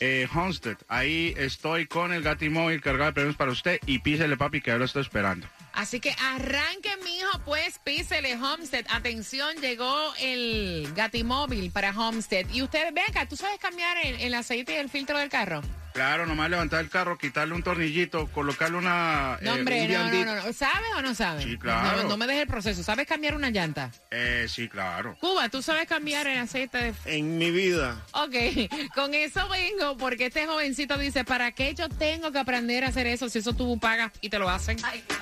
eh, 0.00 0.28
Homestead. 0.34 0.76
Ahí 0.88 1.34
estoy 1.36 1.86
con 1.86 2.12
el 2.12 2.22
Gatimóvil 2.22 2.80
cargado 2.80 3.06
de 3.06 3.12
premios 3.14 3.36
para 3.36 3.50
usted 3.50 3.80
y 3.86 3.98
písele, 4.00 4.36
papi, 4.36 4.60
que 4.60 4.70
yo 4.70 4.78
lo 4.78 4.84
estoy 4.84 5.02
esperando. 5.02 5.46
Así 5.72 6.00
que 6.00 6.14
arranque, 6.20 6.96
mijo, 7.04 7.38
pues 7.44 7.78
písele 7.78 8.36
Homestead. 8.36 8.84
Atención, 8.90 9.56
llegó 9.56 10.12
el 10.20 10.92
Gatimóvil 10.94 11.70
para 11.70 11.90
Homestead. 11.90 12.46
Y 12.52 12.62
ustedes, 12.62 12.92
ven 12.92 13.04
acá, 13.08 13.26
¿tú 13.26 13.36
sabes 13.36 13.58
cambiar 13.58 13.96
el 14.02 14.34
aceite 14.34 14.74
y 14.74 14.76
el 14.76 14.90
filtro 14.90 15.18
del 15.18 15.30
carro? 15.30 15.62
Claro, 15.92 16.26
nomás 16.26 16.50
levantar 16.50 16.80
el 16.80 16.88
carro, 16.88 17.18
quitarle 17.18 17.54
un 17.54 17.62
tornillito, 17.62 18.26
colocarle 18.28 18.78
una... 18.78 19.38
No, 19.42 19.54
eh, 19.54 19.58
hombre, 19.58 19.86
un 19.86 19.92
no, 19.92 20.24
no, 20.24 20.34
no. 20.36 20.52
¿Sabes 20.52 20.90
o 20.96 21.02
no 21.02 21.14
sabes? 21.14 21.44
Sí, 21.44 21.58
claro. 21.58 22.02
No, 22.04 22.08
no 22.10 22.16
me 22.16 22.26
dejes 22.26 22.42
el 22.42 22.48
proceso. 22.48 22.82
¿Sabes 22.82 23.06
cambiar 23.06 23.34
una 23.34 23.50
llanta? 23.50 23.90
Eh, 24.10 24.46
sí, 24.48 24.68
claro. 24.68 25.16
Cuba, 25.20 25.48
¿tú 25.48 25.62
sabes 25.62 25.86
cambiar 25.86 26.26
el 26.26 26.38
aceite 26.38 26.78
de 26.78 26.94
En 27.04 27.38
mi 27.38 27.50
vida. 27.50 27.96
Ok, 28.12 28.34
con 28.94 29.14
eso 29.14 29.48
vengo 29.48 29.96
porque 29.96 30.26
este 30.26 30.46
jovencito 30.46 30.96
dice, 30.98 31.24
¿para 31.24 31.52
qué 31.52 31.74
yo 31.74 31.88
tengo 31.88 32.32
que 32.32 32.38
aprender 32.38 32.84
a 32.84 32.88
hacer 32.88 33.06
eso 33.06 33.28
si 33.28 33.40
eso 33.40 33.52
tú 33.52 33.78
pagas 33.78 34.12
y 34.20 34.30
te 34.30 34.38
lo 34.38 34.48
hacen? 34.48 34.78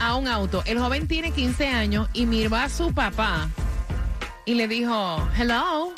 a 0.00 0.16
un 0.16 0.26
auto. 0.26 0.62
El 0.66 0.78
joven 0.78 1.06
tiene 1.06 1.30
15 1.30 1.68
años 1.68 2.08
y 2.12 2.26
miró 2.26 2.56
a 2.56 2.68
su 2.68 2.92
papá 2.92 3.48
y 4.44 4.54
le 4.54 4.66
dijo, 4.66 5.28
hello, 5.38 5.92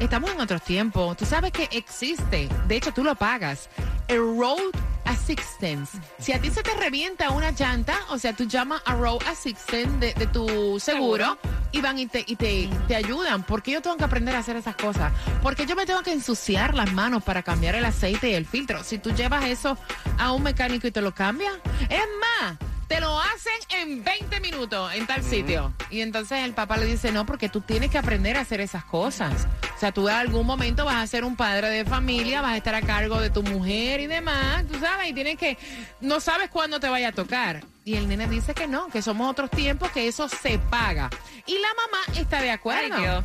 estamos 0.00 0.30
en 0.30 0.40
otros 0.40 0.62
tiempos. 0.62 1.16
Tú 1.16 1.26
sabes 1.26 1.52
que 1.52 1.68
existe, 1.72 2.48
de 2.66 2.76
hecho 2.76 2.92
tú 2.92 3.04
lo 3.04 3.14
pagas, 3.14 3.68
el 4.08 4.18
Road 4.18 4.72
Assistance. 5.04 5.98
Si 6.18 6.32
a 6.32 6.40
ti 6.40 6.50
se 6.50 6.62
te 6.62 6.72
revienta 6.74 7.30
una 7.30 7.50
llanta, 7.50 7.98
o 8.08 8.18
sea, 8.18 8.34
tú 8.34 8.44
llamas 8.44 8.82
a 8.86 8.94
Road 8.94 9.18
Assistance 9.28 9.98
de, 9.98 10.14
de 10.14 10.26
tu 10.26 10.78
seguro, 10.80 11.36
y 11.72 11.80
van 11.80 11.98
y, 11.98 12.06
te, 12.06 12.24
y 12.26 12.36
te, 12.36 12.68
te 12.88 12.96
ayudan. 12.96 13.42
¿Por 13.42 13.62
qué 13.62 13.72
yo 13.72 13.82
tengo 13.82 13.96
que 13.96 14.04
aprender 14.04 14.34
a 14.34 14.38
hacer 14.38 14.56
esas 14.56 14.76
cosas? 14.76 15.12
Porque 15.42 15.66
yo 15.66 15.76
me 15.76 15.86
tengo 15.86 16.02
que 16.02 16.12
ensuciar 16.12 16.74
las 16.74 16.92
manos 16.92 17.22
para 17.22 17.42
cambiar 17.42 17.74
el 17.74 17.84
aceite 17.84 18.30
y 18.30 18.34
el 18.34 18.46
filtro. 18.46 18.82
Si 18.82 18.98
tú 18.98 19.10
llevas 19.12 19.44
eso 19.44 19.76
a 20.18 20.32
un 20.32 20.42
mecánico 20.42 20.86
y 20.86 20.90
te 20.90 21.00
lo 21.00 21.14
cambia, 21.14 21.50
es 21.88 22.04
más. 22.20 22.56
Te 22.90 23.00
lo 23.00 23.20
hacen 23.20 23.54
en 23.68 24.02
20 24.02 24.40
minutos 24.40 24.92
en 24.92 25.06
tal 25.06 25.22
sitio. 25.22 25.72
Y 25.90 26.00
entonces 26.00 26.40
el 26.40 26.54
papá 26.54 26.76
le 26.76 26.86
dice, 26.86 27.12
no, 27.12 27.24
porque 27.24 27.48
tú 27.48 27.60
tienes 27.60 27.88
que 27.88 27.98
aprender 27.98 28.36
a 28.36 28.40
hacer 28.40 28.60
esas 28.60 28.84
cosas. 28.84 29.46
O 29.76 29.78
sea, 29.78 29.92
tú 29.92 30.08
en 30.08 30.16
algún 30.16 30.44
momento 30.44 30.84
vas 30.84 30.96
a 30.96 31.06
ser 31.06 31.24
un 31.24 31.36
padre 31.36 31.68
de 31.70 31.84
familia, 31.84 32.42
vas 32.42 32.54
a 32.54 32.56
estar 32.56 32.74
a 32.74 32.82
cargo 32.82 33.20
de 33.20 33.30
tu 33.30 33.44
mujer 33.44 34.00
y 34.00 34.08
demás, 34.08 34.66
tú 34.66 34.76
sabes, 34.80 35.08
y 35.08 35.12
tienes 35.12 35.38
que, 35.38 35.56
no 36.00 36.18
sabes 36.18 36.50
cuándo 36.50 36.80
te 36.80 36.88
vaya 36.88 37.10
a 37.10 37.12
tocar. 37.12 37.62
Y 37.84 37.94
el 37.94 38.08
nene 38.08 38.26
dice 38.26 38.54
que 38.54 38.66
no, 38.66 38.88
que 38.88 39.02
somos 39.02 39.30
otros 39.30 39.52
tiempos, 39.52 39.92
que 39.92 40.08
eso 40.08 40.28
se 40.28 40.58
paga. 40.58 41.10
Y 41.46 41.58
la 41.60 41.68
mamá 41.68 42.20
está 42.20 42.42
de 42.42 42.50
acuerdo. 42.50 42.96
Ay, 42.96 43.02
Dios. 43.02 43.24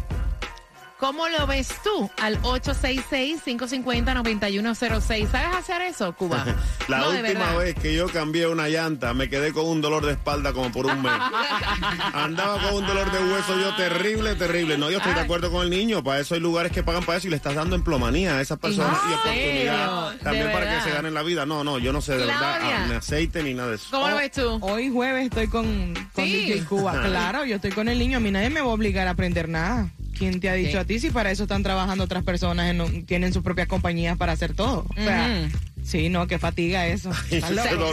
¿Cómo 1.05 1.29
lo 1.29 1.45
ves 1.45 1.67
tú? 1.83 2.09
Al 2.19 2.41
866-550-9106. 2.41 5.29
¿Sabes 5.29 5.55
hacer 5.55 5.83
eso, 5.83 6.13
Cuba? 6.13 6.43
La 6.87 6.97
No, 6.99 7.09
última 7.09 7.53
vez 7.57 7.75
que 7.75 7.93
yo 7.93 8.07
cambié 8.07 8.47
una 8.47 8.67
llanta, 8.69 9.13
me 9.13 9.29
quedé 9.29 9.53
con 9.53 9.67
un 9.67 9.81
dolor 9.81 10.03
de 10.03 10.13
espalda 10.13 10.51
como 10.51 10.71
por 10.71 10.87
un 10.87 11.03
mes. 11.03 11.11
Andaba 12.13 12.59
con 12.59 12.73
un 12.75 12.87
dolor 12.87 13.11
de 13.11 13.19
hueso 13.19 13.59
yo 13.59 13.75
terrible, 13.75 14.33
terrible. 14.35 14.79
No, 14.79 14.89
yo 14.89 14.97
estoy 14.97 15.13
de 15.13 15.19
acuerdo 15.21 15.51
con 15.51 15.61
el 15.63 15.69
niño. 15.69 16.03
Para 16.03 16.21
eso 16.21 16.33
hay 16.33 16.39
lugares 16.41 16.71
que 16.71 16.81
pagan 16.81 17.03
para 17.03 17.19
eso 17.19 17.27
y 17.27 17.29
le 17.29 17.35
estás 17.35 17.53
dando 17.53 17.75
emplomanía 17.75 18.37
a 18.37 18.41
esas 18.41 18.57
personas 18.57 18.97
y 19.03 19.07
¿En 19.07 19.13
oportunidad 19.19 20.07
serio? 20.09 20.23
también 20.23 20.47
¿De 20.47 20.53
para 20.53 20.75
que 20.77 20.81
se 20.81 20.89
ganen 20.95 21.13
la 21.13 21.21
vida. 21.21 21.45
No, 21.45 21.63
no, 21.63 21.77
yo 21.77 21.93
no 21.93 22.01
sé 22.01 22.13
de 22.13 22.25
verdad 22.25 22.57
Claudia. 22.59 22.83
ah, 22.83 22.87
ni 22.89 22.95
aceite 22.95 23.43
ni 23.43 23.53
nada 23.53 23.69
de 23.69 23.75
eso. 23.75 23.87
¿Cómo 23.91 24.09
lo 24.09 24.15
ves 24.17 24.31
tú? 24.31 24.57
Hoy 24.61 24.89
jueves 24.91 25.25
estoy 25.25 25.47
con, 25.49 25.93
con 26.13 26.25
Sí. 26.25 26.45
DJ 26.47 26.65
Cuba. 26.65 26.93
Claro, 27.05 27.45
yo 27.45 27.57
estoy 27.57 27.71
con 27.71 27.87
el 27.89 27.99
niño. 27.99 28.17
A 28.17 28.21
mí 28.21 28.31
nadie 28.31 28.49
me 28.49 28.61
va 28.61 28.67
a 28.67 28.73
obligar 28.73 29.07
a 29.07 29.11
aprender 29.11 29.47
nada. 29.47 29.87
¿Quién 30.17 30.39
te 30.39 30.49
ha 30.49 30.53
dicho 30.53 30.71
Sí. 30.71 30.77
a 30.77 30.85
ti 30.85 30.99
si 30.99 31.09
para 31.11 31.31
eso 31.31 31.43
están 31.43 31.63
trabajando 31.63 32.03
otras 32.03 32.23
personas, 32.23 32.67
en- 32.71 33.05
tienen 33.05 33.33
sus 33.33 33.43
propias 33.43 33.67
compañías 33.67 34.17
para 34.17 34.31
hacer 34.31 34.53
todo? 34.53 34.85
O 34.89 34.93
sea, 34.95 35.47
sí, 35.83 36.09
no, 36.09 36.27
qué 36.27 36.39
fatiga 36.39 36.87
eso. 36.87 37.11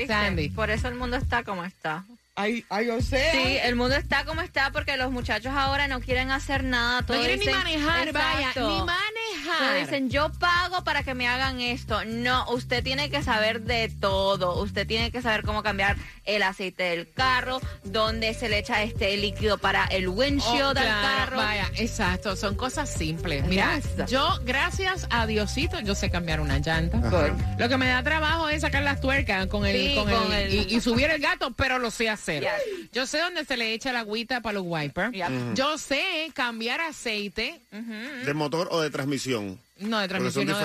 Sandy. 0.08 0.50
Por 0.50 0.70
eso 0.70 0.88
el 0.88 0.96
mundo 0.96 1.17
está 1.17 1.44
como 1.44 1.63
está. 1.65 2.04
Ay, 2.36 2.65
ay, 2.70 2.89
o 2.89 3.00
sea. 3.00 3.32
Sí, 3.32 3.58
el 3.63 3.76
mundo 3.76 3.96
está 3.96 4.26
como 4.26 4.41
está 4.41 4.72
porque 4.72 4.98
los 4.98 5.12
muchachos 5.12 5.54
ahora 5.56 5.88
no 5.88 6.00
quieren 6.02 6.32
hacer 6.32 6.63
nada. 6.63 7.04
Todo 7.04 7.17
No 7.17 7.24
quieren 7.24 7.39
ni 7.41 7.46
manejar, 7.46 8.12
vaya, 8.12 8.39
Exacto. 8.39 8.60
ni 8.70 8.76
Todos 8.80 8.88
manejar. 8.88 9.80
dicen, 9.86 10.10
yo 10.10 10.32
pago 10.39 10.84
para 10.84 11.04
que 11.04 11.13
me 11.13 11.28
hagan 11.28 11.62
esto. 11.62 12.04
No, 12.06 12.50
usted 12.50 12.84
tiene 12.84 13.12
que 13.12 13.22
saber 13.22 13.62
de 13.62 13.88
todo. 14.00 14.60
Usted 14.63 14.88
tiene 14.88 15.12
que 15.12 15.22
saber 15.22 15.44
cómo 15.44 15.62
cambiar 15.62 15.96
el 16.26 16.44
aceite 16.44 16.84
del 16.84 17.12
carro, 17.12 17.60
dónde 17.84 18.34
se 18.34 18.50
le 18.50 18.60
echa 18.60 18.84
este 18.84 19.16
líquido 19.18 19.58
para 19.58 19.86
el 19.86 20.08
windshield 20.08 20.62
Oh, 20.64 20.74
del 20.74 20.84
claro, 20.84 21.08
carro. 21.18 21.38
Vaya, 21.38 21.72
exacto, 21.76 22.36
son 22.36 22.56
cosas 22.56 22.90
simples. 22.90 23.46
Mira, 23.46 23.76
Yes. 23.76 24.10
yo, 24.10 24.40
gracias 24.46 25.08
a 25.10 25.26
Diosito, 25.28 25.80
yo 25.82 25.96
sé 25.96 26.10
cambiar 26.10 26.40
una 26.40 26.60
llanta. 26.60 26.98
Ajá. 27.00 27.36
Lo 27.60 27.70
que 27.70 27.78
me 27.78 27.88
da 27.88 28.04
trabajo 28.04 28.50
es 28.50 28.62
sacar 28.62 28.84
las 28.84 29.02
tuercas 29.02 29.48
con 29.48 29.66
el, 29.66 29.76
Sí, 29.90 29.96
con 29.96 30.10
con 30.10 30.32
el- 30.34 30.54
el- 30.54 30.72
y, 30.72 30.76
y 30.76 30.82
subir 30.82 31.10
el 31.10 31.22
gato, 31.22 31.52
pero 31.52 31.80
lo 31.80 31.92
sé 31.92 32.10
hacer. 32.10 32.44
Yes. 32.44 32.90
Yo 32.92 33.06
sé 33.06 33.20
dónde 33.20 33.46
se 33.46 33.58
le 33.58 33.74
echa 33.74 33.92
la 33.92 34.00
agüita 34.02 34.42
para 34.42 34.54
los 34.54 34.64
wipers. 34.66 35.12
Yep. 35.14 35.54
Yo 35.56 35.78
sé 35.78 36.32
cambiar 36.34 36.82
aceite. 36.82 37.60
¿De 37.72 38.34
motor 38.34 38.68
o 38.72 38.82
de 38.82 38.90
transmisión? 38.90 39.60
No, 39.80 40.00
de 40.00 40.08
transmisión 40.08 40.46
son 40.48 40.54
no 40.54 40.60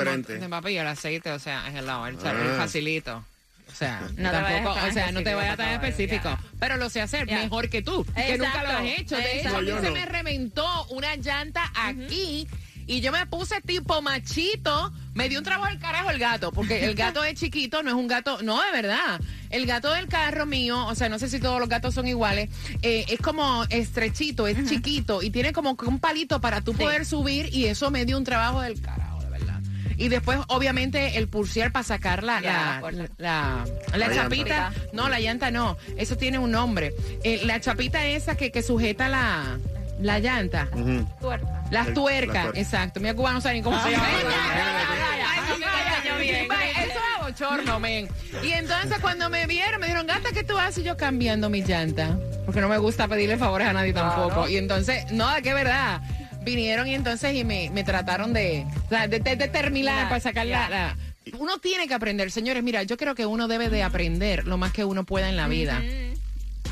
de, 0.60 0.76
el 0.78 0.86
aceite, 0.86 1.32
o 1.32 1.38
sea, 1.38 1.66
es 1.68 1.74
el 1.74 1.86
lado, 1.86 2.06
el, 2.06 2.14
el 2.14 2.20
Ah. 2.26 2.54
facilito. 2.58 3.24
O 3.70 3.74
sea, 3.74 4.02
No 4.16 4.30
tampoco, 4.30 4.76
o 4.86 4.92
sea, 4.92 5.12
no 5.12 5.22
te 5.22 5.34
vayas 5.34 5.56
tan 5.56 5.70
específico. 5.70 6.36
Pero 6.58 6.76
lo 6.76 6.90
sé 6.90 7.00
hacer 7.00 7.26
mejor 7.26 7.68
que 7.68 7.82
tú, 7.82 8.04
que 8.04 8.38
nunca 8.38 8.62
lo 8.62 8.70
has 8.70 8.84
hecho. 8.84 9.16
De 9.16 9.40
hecho, 9.40 9.56
a 9.56 9.60
mí 9.60 9.70
se 9.80 9.90
me 9.90 10.06
reventó 10.06 10.86
una 10.90 11.14
llanta 11.16 11.70
aquí 11.74 12.48
y 12.88 13.02
yo 13.02 13.12
me 13.12 13.26
puse 13.26 13.60
tipo 13.60 14.00
machito. 14.00 14.92
Me 15.12 15.28
dio 15.28 15.38
un 15.40 15.44
trabajo 15.44 15.66
al 15.66 15.78
carajo 15.78 16.10
el 16.10 16.18
gato, 16.18 16.52
porque 16.52 16.84
el 16.84 16.94
gato 16.96 17.22
es 17.22 17.38
chiquito, 17.38 17.82
no 17.82 17.90
es 17.90 17.96
un 17.96 18.08
gato, 18.08 18.40
no, 18.42 18.62
de 18.62 18.72
verdad. 18.72 19.20
El 19.50 19.66
gato 19.66 19.92
del 19.92 20.08
carro 20.08 20.46
mío, 20.46 20.86
o 20.86 20.94
sea, 20.94 21.08
no 21.08 21.18
sé 21.18 21.28
si 21.28 21.38
todos 21.38 21.60
los 21.60 21.68
gatos 21.68 21.94
son 21.94 22.06
iguales, 22.06 22.48
eh, 22.82 23.04
es 23.08 23.20
como 23.20 23.64
estrechito, 23.68 24.46
es 24.46 24.68
chiquito 24.68 25.22
y 25.22 25.30
tiene 25.30 25.52
como 25.52 25.76
que 25.76 25.86
un 25.86 25.98
palito 25.98 26.40
para 26.40 26.62
tú 26.62 26.72
poder 26.72 27.04
subir 27.04 27.54
y 27.54 27.66
eso 27.66 27.90
me 27.90 28.04
dio 28.06 28.16
un 28.16 28.24
trabajo 28.24 28.62
del 28.62 28.80
carajo. 28.80 29.07
Y 29.98 30.08
después, 30.08 30.38
obviamente, 30.48 31.18
el 31.18 31.28
pulsear 31.28 31.72
para 31.72 31.82
sacar 31.82 32.22
la, 32.22 32.40
Ya, 32.40 32.80
la, 32.80 32.90
la, 32.92 33.08
la- 33.18 33.64
la 33.98 34.08
La 34.08 34.14
chapita. 34.14 34.70
llanta. 34.70 34.72
No, 34.92 35.08
la 35.08 35.18
llanta 35.20 35.50
no. 35.50 35.76
Eso 35.96 36.16
tiene 36.16 36.38
un 36.38 36.50
nombre. 36.52 36.94
Eh, 37.24 37.42
la 37.44 37.60
chapita 37.60 38.06
esa 38.06 38.36
que, 38.36 38.50
que 38.52 38.62
sujeta 38.62 39.08
la, 39.08 39.58
la 40.00 40.18
llanta. 40.20 40.68
Tuerca. 41.20 41.64
Las 41.70 41.92
tuercas, 41.92 42.34
la 42.34 42.42
tuerca. 42.44 42.60
exacto. 42.60 43.00
Mi 43.00 43.12
cubano 43.12 43.34
no 43.34 43.40
sabe 43.42 43.56
ni 43.56 43.62
cómo 43.62 43.78
se 43.82 43.90
llama. 43.90 44.06
Eso 45.68 46.98
es 46.98 47.22
bochorno, 47.26 47.80
men. 47.80 48.08
Y 48.42 48.52
entonces 48.52 48.98
cuando 49.00 49.28
me 49.30 49.46
vieron, 49.46 49.80
me 49.80 49.86
dijeron, 49.86 50.06
gata, 50.06 50.30
¿qué 50.32 50.44
tú 50.44 50.56
haces? 50.58 50.78
Y 50.78 50.82
yo 50.86 50.96
cambiando 50.96 51.50
mi 51.50 51.62
llanta. 51.62 52.16
Porque 52.44 52.60
no 52.60 52.68
me 52.68 52.78
gusta 52.78 53.08
pedirle 53.08 53.36
favores 53.36 53.68
a 53.68 53.72
nadie 53.72 53.92
tampoco. 53.92 54.48
Y 54.48 54.56
entonces, 54.56 55.10
no, 55.12 55.28
que 55.42 55.52
verdad. 55.54 56.00
Vinieron 56.48 56.88
y 56.88 56.94
entonces 56.94 57.34
y 57.34 57.44
me, 57.44 57.70
me 57.70 57.84
trataron 57.84 58.32
de, 58.32 58.66
o 58.86 58.88
sea, 58.88 59.06
de, 59.08 59.20
de- 59.20 59.36
de 59.36 59.48
terminar 59.48 60.08
para 60.08 60.20
sacar 60.20 60.46
la, 60.46 60.96
Uno 61.38 61.58
tiene 61.58 61.86
que 61.86 61.94
aprender, 61.94 62.30
señores. 62.30 62.62
Mira, 62.62 62.82
yo 62.84 62.96
creo 62.96 63.14
que 63.14 63.26
uno 63.26 63.48
debe 63.48 63.68
de 63.68 63.82
aprender 63.82 64.46
lo 64.46 64.56
más 64.56 64.72
que 64.72 64.84
uno 64.84 65.04
pueda 65.04 65.28
en 65.28 65.36
la 65.36 65.46
vida. 65.48 65.82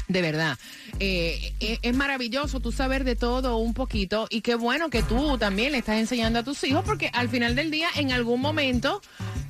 De 0.08 0.22
verdad. 0.22 0.56
Eh, 1.00 1.52
eh, 1.60 1.78
es 1.82 1.94
maravilloso 1.94 2.60
tú 2.60 2.70
saber 2.72 3.02
de 3.02 3.16
todo 3.16 3.56
un 3.58 3.74
poquito 3.74 4.28
y 4.30 4.40
qué 4.40 4.54
bueno 4.54 4.88
que 4.88 5.02
tú 5.02 5.36
también 5.36 5.72
le 5.72 5.78
estás 5.78 5.96
enseñando 5.98 6.38
a 6.38 6.42
tus 6.44 6.62
hijos 6.64 6.84
porque 6.86 7.10
al 7.12 7.28
final 7.28 7.56
del 7.56 7.70
día, 7.72 7.88
en 7.96 8.12
algún 8.12 8.40
momento, 8.40 9.02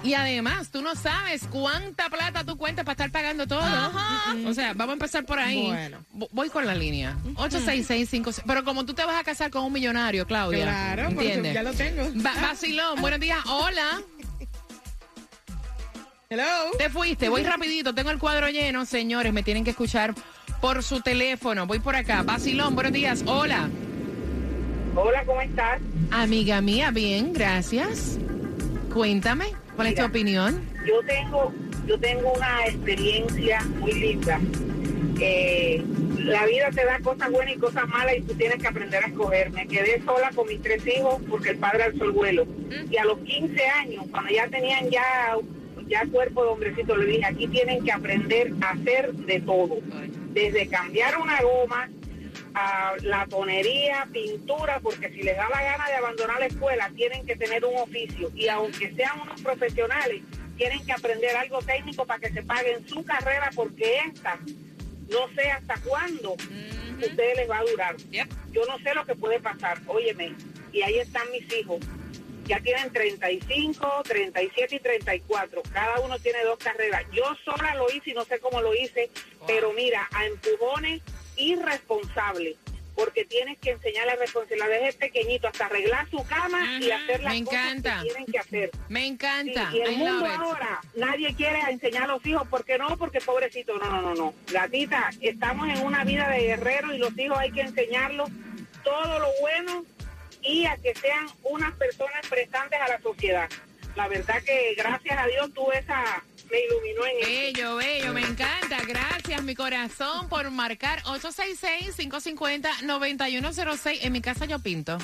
y 0.06 0.14
además 0.14 0.70
tú 0.70 0.82
no 0.82 0.94
sabes 0.94 1.42
cuánta 1.50 2.08
plata 2.08 2.44
tú 2.44 2.56
cuentas 2.56 2.84
para 2.84 2.92
estar 2.92 3.10
pagando 3.10 3.46
todo. 3.46 3.62
O 4.46 4.54
sea, 4.54 4.72
vamos 4.74 4.90
a 4.90 4.94
empezar 4.94 5.24
por 5.26 5.38
ahí. 5.38 5.66
Bueno. 5.66 5.98
Vo- 6.14 6.28
Voy 6.32 6.48
con 6.48 6.66
la 6.66 6.74
línea. 6.74 7.16
86655. 7.36 8.42
Pero 8.46 8.64
como 8.64 8.84
tú 8.86 8.94
te 8.94 9.04
vas 9.04 9.20
a 9.20 9.24
casar 9.24 9.50
con 9.50 9.64
un 9.64 9.72
millonario, 9.72 10.26
Claudia. 10.26 10.62
Claro, 10.64 11.08
¿entiendes? 11.08 11.54
ya 11.54 11.62
lo 11.62 11.72
tengo. 11.72 12.02
Va- 12.24 12.34
vacilón, 12.40 13.00
buenos 13.00 13.20
días. 13.20 13.38
Hola. 13.46 14.00
Hello. 16.28 16.44
Te 16.76 16.90
fuiste, 16.90 17.28
voy 17.28 17.44
rapidito, 17.44 17.94
tengo 17.94 18.10
el 18.10 18.18
cuadro 18.18 18.48
lleno, 18.48 18.84
señores, 18.84 19.32
me 19.32 19.42
tienen 19.44 19.62
que 19.62 19.70
escuchar 19.70 20.12
por 20.60 20.82
su 20.82 21.00
teléfono. 21.00 21.66
Voy 21.66 21.78
por 21.78 21.94
acá. 21.94 22.22
Basilón, 22.24 22.74
buenos 22.74 22.92
días. 22.92 23.22
Hola. 23.26 23.68
Hola, 24.96 25.24
¿cómo 25.24 25.40
estás? 25.40 25.80
Amiga 26.10 26.60
mía, 26.60 26.90
bien, 26.90 27.32
gracias. 27.32 28.18
Cuéntame, 28.92 29.46
¿cuál 29.76 29.88
es 29.88 29.94
tu 29.94 30.00
Mira. 30.00 30.08
opinión? 30.08 30.60
Yo 30.86 31.00
tengo, 31.06 31.52
yo 31.86 31.98
tengo 31.98 32.32
una 32.32 32.66
experiencia 32.66 33.62
muy 33.78 33.92
linda. 33.92 34.40
Eh, 35.20 35.82
la 36.18 36.44
vida 36.46 36.70
te 36.70 36.84
da 36.84 36.98
cosas 37.00 37.30
buenas 37.30 37.54
y 37.54 37.58
cosas 37.58 37.86
malas 37.88 38.16
y 38.18 38.22
tú 38.22 38.34
tienes 38.34 38.58
que 38.58 38.66
aprender 38.66 39.04
a 39.04 39.06
escoger. 39.06 39.50
Me 39.52 39.66
quedé 39.66 40.02
sola 40.04 40.30
con 40.34 40.46
mis 40.48 40.60
tres 40.60 40.86
hijos 40.86 41.22
porque 41.28 41.50
el 41.50 41.56
padre 41.58 41.84
alzó 41.84 42.04
el 42.04 42.10
vuelo. 42.10 42.46
Y 42.90 42.96
a 42.96 43.04
los 43.04 43.18
15 43.20 43.64
años, 43.66 44.04
cuando 44.10 44.30
ya 44.32 44.48
tenían 44.48 44.90
ya, 44.90 45.02
ya 45.86 46.04
cuerpo 46.06 46.42
de 46.44 46.50
hombrecito, 46.50 46.96
le 46.96 47.06
dije, 47.06 47.24
aquí 47.24 47.46
tienen 47.48 47.84
que 47.84 47.92
aprender 47.92 48.52
a 48.60 48.70
hacer 48.70 49.12
de 49.12 49.40
todo. 49.40 49.78
Desde 50.32 50.66
cambiar 50.68 51.16
una 51.18 51.38
goma, 51.40 51.88
a 52.58 52.94
la 53.02 53.26
tonería, 53.26 54.08
pintura, 54.10 54.80
porque 54.80 55.10
si 55.10 55.22
les 55.22 55.36
da 55.36 55.46
la 55.50 55.62
gana 55.62 55.88
de 55.88 55.94
abandonar 55.96 56.40
la 56.40 56.46
escuela, 56.46 56.90
tienen 56.96 57.26
que 57.26 57.36
tener 57.36 57.62
un 57.66 57.76
oficio. 57.76 58.32
Y 58.34 58.48
aunque 58.48 58.94
sean 58.94 59.20
unos 59.20 59.42
profesionales, 59.42 60.22
tienen 60.56 60.84
que 60.86 60.92
aprender 60.92 61.36
algo 61.36 61.60
técnico 61.60 62.06
para 62.06 62.18
que 62.18 62.32
se 62.32 62.42
paguen 62.42 62.88
su 62.88 63.04
carrera, 63.04 63.50
porque 63.54 63.98
esta 64.06 64.38
no 65.10 65.28
sé 65.34 65.50
hasta 65.50 65.76
cuándo 65.80 66.32
ustedes 66.32 67.36
les 67.36 67.50
va 67.50 67.58
a 67.58 67.64
durar. 67.64 67.96
Yo 68.52 68.64
no 68.64 68.78
sé 68.78 68.94
lo 68.94 69.04
que 69.04 69.14
puede 69.14 69.38
pasar, 69.38 69.78
óyeme, 69.86 70.32
y 70.72 70.80
ahí 70.80 70.98
están 70.98 71.30
mis 71.32 71.52
hijos. 71.52 71.80
Ya 72.46 72.58
tienen 72.60 72.90
35, 72.90 74.02
37 74.04 74.76
y 74.76 74.78
34. 74.78 75.62
Cada 75.74 76.00
uno 76.00 76.18
tiene 76.20 76.42
dos 76.44 76.58
carreras. 76.58 77.02
Yo 77.12 77.24
sola 77.44 77.74
lo 77.74 77.90
hice 77.90 78.12
y 78.12 78.14
no 78.14 78.24
sé 78.24 78.38
cómo 78.38 78.62
lo 78.62 78.74
hice, 78.74 79.10
pero 79.46 79.74
mira, 79.74 80.08
a 80.12 80.24
empujones 80.24 81.02
irresponsable. 81.37 82.57
Porque 82.94 83.27
tienes 83.27 83.59
que 83.59 83.72
enseñarle 83.72 84.14
la 84.14 84.20
responsabilidad 84.20 84.68
desde 84.70 84.99
pequeñito 84.99 85.49
hasta 85.49 85.66
arreglar 85.66 86.09
su 86.09 86.25
cama 86.27 86.79
y 86.81 86.90
hacer 86.90 87.22
las 87.22 87.35
cosas 87.42 87.61
encanta. 87.62 87.96
que 87.96 88.09
tienen 88.09 88.27
que 88.27 88.38
hacer. 88.38 88.70
Me 88.88 89.07
encanta. 89.07 89.70
Sí, 89.70 89.77
y 89.77 89.81
el 89.83 89.92
I 89.92 89.96
mundo 89.96 90.27
ahora, 90.27 90.81
nadie 90.94 91.35
quiere 91.35 91.61
enseñar 91.68 92.05
a 92.05 92.14
los 92.14 92.25
hijos, 92.25 92.49
¿por 92.49 92.64
qué 92.64 92.79
no? 92.79 92.96
Porque 92.96 93.20
pobrecito, 93.20 93.77
no, 93.79 93.90
no, 93.90 94.01
no, 94.01 94.14
no. 94.14 94.35
Gatita, 94.51 95.11
estamos 95.20 95.68
en 95.68 95.85
una 95.85 96.05
vida 96.05 96.31
de 96.31 96.40
guerrero 96.40 96.94
y 96.94 96.99
los 96.99 97.16
hijos 97.18 97.37
hay 97.38 97.53
que 97.53 97.61
enseñarlos 97.61 98.31
todo 98.83 99.18
lo 99.18 99.29
bueno 99.42 99.85
y 100.42 100.64
a 100.64 100.77
que 100.77 100.94
sean 100.94 101.27
unas 101.42 101.75
personas 101.75 102.27
prestantes 102.29 102.81
a 102.81 102.88
la 102.88 103.01
sociedad. 103.01 103.51
La 103.96 104.09
verdad 104.09 104.42
que 104.42 104.75
gracias 104.77 105.18
a 105.18 105.27
Dios 105.27 105.53
tuve 105.53 105.79
esa, 105.79 106.22
me 106.50 106.59
iluminó 106.61 107.04
en 107.06 107.18
eso. 107.20 107.28
Bello, 107.28 107.76
bello, 107.76 108.12
me 108.12 108.20
encanta. 108.22 108.78
Gracias, 108.87 109.42
mi 109.42 109.54
corazón, 109.54 110.28
por 110.28 110.50
marcar 110.50 111.02
866-550-9106. 111.04 113.98
En 114.02 114.12
mi 114.12 114.20
casa 114.20 114.44
yo 114.46 114.59
pinto. 114.59 114.98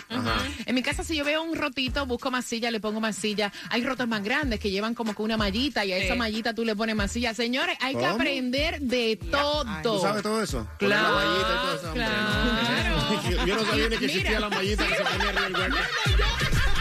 En 0.66 0.74
mi 0.74 0.82
casa, 0.82 1.04
si 1.04 1.16
yo 1.16 1.24
veo 1.24 1.42
un 1.42 1.56
rotito, 1.56 2.04
busco 2.06 2.30
masilla, 2.30 2.70
le 2.70 2.80
pongo 2.80 3.00
masilla. 3.00 3.52
Hay 3.70 3.82
rotos 3.84 4.06
más 4.08 4.22
grandes 4.22 4.60
que 4.60 4.70
llevan 4.70 4.94
como 4.94 5.14
que 5.14 5.22
una 5.22 5.36
mallita 5.36 5.84
y 5.84 5.92
a 5.92 5.96
esa 5.98 6.12
Sí. 6.14 6.18
mallita 6.18 6.54
tú 6.54 6.64
le 6.64 6.74
pones 6.76 6.96
masilla. 6.96 7.34
Señores, 7.34 7.76
hay 7.80 7.94
que 7.94 8.00
¿Cómo? 8.00 8.12
aprender 8.14 8.80
de 8.80 9.18
todo. 9.30 9.64
¿Tú 9.82 9.98
sabes 10.00 10.22
todo 10.22 10.42
eso? 10.42 10.66
Poner 10.78 10.96
Claro, 10.96 11.08
la 11.08 11.14
mallita 11.24 11.48
y 11.48 11.52
todo 11.62 11.74
eso, 11.76 11.86
hombre, 11.88 12.04
no. 12.04 12.12
Yo 13.46 13.56
no 13.56 13.64
sabía 13.64 13.88
ni 13.88 13.96
que 13.98 14.04
existía 14.06 14.30
Mira. 14.30 14.40
la 14.40 14.48
mallita 14.50 14.86
que 14.86 14.96
se 14.96 15.02
ponía 15.04 15.28
arriba 15.28 15.42
del 15.42 15.54
hueco. 15.72 15.76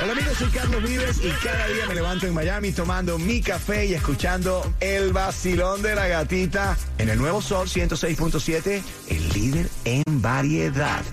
Hola 0.02 0.14
amigos, 0.14 0.36
soy 0.40 0.50
Carlos 0.50 0.82
Vives 0.82 1.22
y 1.24 1.30
cada 1.46 1.68
día 1.68 1.86
me 1.86 1.94
levanto 1.94 2.26
en 2.26 2.34
Miami 2.34 2.72
tomando 2.72 3.20
mi 3.20 3.40
café 3.40 3.86
y 3.86 3.94
escuchando 3.94 4.74
el 4.80 5.14
vacilón 5.14 5.84
de 5.84 5.94
la 5.94 6.08
gatita 6.08 6.76
en 6.98 7.10
el 7.10 7.20
nuevo 7.20 7.40
Sol 7.40 7.68
106.7, 7.68 8.82
el 9.10 9.30
líder 9.30 9.70
en 9.86 10.04
variedad. 10.20 11.04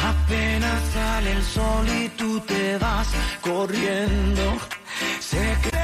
Apenas 0.00 0.82
sale 0.94 1.32
el 1.32 1.42
sol 1.42 1.86
y 1.88 2.08
tú 2.10 2.38
te 2.46 2.78
vas 2.78 3.08
corriendo. 3.40 4.56
Sé 5.18 5.56
que 5.64 5.78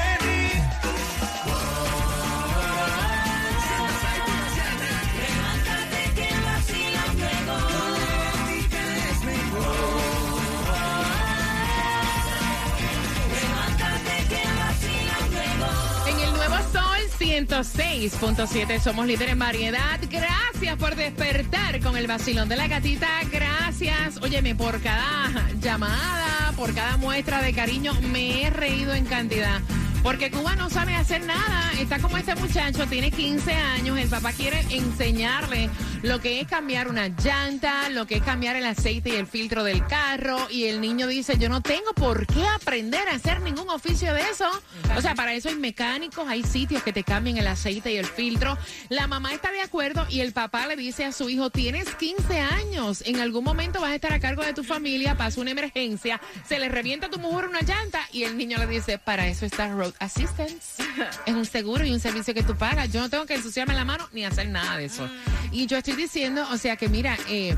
106.7 17.35 18.79
somos 18.79 19.05
líder 19.07 19.27
en 19.27 19.39
variedad. 19.39 19.99
Gracias 20.09 20.77
por 20.77 20.95
despertar 20.95 21.81
con 21.81 21.97
el 21.97 22.07
vacilón 22.07 22.47
de 22.47 22.55
la 22.55 22.69
gatita. 22.69 23.09
Gracias. 23.29 24.21
Óyeme, 24.21 24.55
por 24.55 24.81
cada 24.81 25.49
llamada, 25.59 26.53
por 26.55 26.73
cada 26.73 26.95
muestra 26.95 27.41
de 27.41 27.51
cariño, 27.51 27.93
me 28.03 28.43
he 28.43 28.49
reído 28.51 28.93
en 28.93 29.03
cantidad. 29.03 29.59
Porque 30.05 30.29
Cuba 30.29 30.55
no 30.55 30.69
sabe 30.69 30.93
hacer 30.93 31.25
nada. 31.25 31.71
Está 31.79 31.97
como 31.97 32.15
este 32.15 32.35
muchacho, 32.35 32.85
tiene 32.85 33.09
15 33.09 33.51
años. 33.51 33.97
El 33.97 34.07
papá 34.07 34.33
quiere 34.33 34.59
enseñarle 34.69 35.67
lo 36.03 36.21
que 36.21 36.39
es 36.39 36.47
cambiar 36.47 36.87
una 36.89 37.07
llanta, 37.07 37.89
lo 37.89 38.05
que 38.05 38.17
es 38.17 38.21
cambiar 38.21 38.55
el 38.55 38.67
aceite 38.67 39.09
y 39.09 39.15
el 39.15 39.25
filtro 39.25 39.63
del 39.63 39.83
carro. 39.87 40.37
Y 40.51 40.65
el 40.65 40.79
niño 40.79 41.07
dice, 41.07 41.39
yo 41.39 41.49
no 41.49 41.63
tengo 41.63 41.91
por 41.95 42.27
qué 42.27 42.45
aprender 42.47 43.09
a 43.09 43.15
hacer 43.15 43.41
ningún 43.41 43.67
oficio 43.67 44.13
de 44.13 44.21
eso. 44.21 44.47
O 44.95 45.01
sea, 45.01 45.15
para 45.15 45.33
eso 45.33 45.49
hay 45.49 45.55
mecánicos, 45.55 46.27
hay 46.27 46.43
sitios 46.43 46.83
que 46.83 46.93
te 46.93 47.03
cambian 47.03 47.37
el 47.37 47.47
aceite 47.47 47.91
y 47.91 47.97
el 47.97 48.05
filtro. 48.05 48.59
La 48.89 49.07
mamá 49.07 49.33
está 49.33 49.51
de 49.51 49.61
acuerdo 49.61 50.05
y 50.07 50.19
el 50.19 50.33
papá 50.33 50.67
le 50.67 50.75
dice 50.75 51.05
a 51.05 51.13
su 51.13 51.31
hijo, 51.31 51.49
tienes 51.49 51.95
15 51.95 52.39
años, 52.41 53.01
en 53.07 53.21
algún 53.21 53.43
momento 53.43 53.81
vas 53.81 53.89
a 53.89 53.95
estar 53.95 54.13
a 54.13 54.19
cargo 54.19 54.43
de 54.43 54.53
tu 54.53 54.63
familia, 54.63 55.17
pasa 55.17 55.41
una 55.41 55.49
emergencia, 55.49 56.21
se 56.47 56.59
le 56.59 56.69
revienta 56.69 57.07
a 57.07 57.09
tu 57.09 57.17
mujer 57.17 57.47
una 57.47 57.61
llanta 57.61 58.01
y 58.11 58.21
el 58.21 58.37
niño 58.37 58.59
le 58.59 58.67
dice, 58.67 58.99
para 58.99 59.27
eso 59.27 59.47
está 59.47 59.67
Road 59.69 59.94
Assistance. 59.99 60.83
Es 61.25 61.33
un 61.33 61.45
seguro 61.45 61.85
y 61.85 61.91
un 61.91 61.99
servicio 61.99 62.33
que 62.33 62.43
tú 62.43 62.55
pagas. 62.55 62.91
Yo 62.91 63.01
no 63.01 63.09
tengo 63.09 63.25
que 63.25 63.35
ensuciarme 63.35 63.73
la 63.73 63.85
mano 63.85 64.07
ni 64.11 64.25
hacer 64.25 64.47
nada 64.49 64.77
de 64.77 64.85
eso. 64.85 65.09
Y 65.51 65.67
yo 65.67 65.77
estoy 65.77 65.95
diciendo, 65.95 66.47
o 66.51 66.57
sea 66.57 66.75
que 66.75 66.89
mira, 66.89 67.17
eh, 67.27 67.55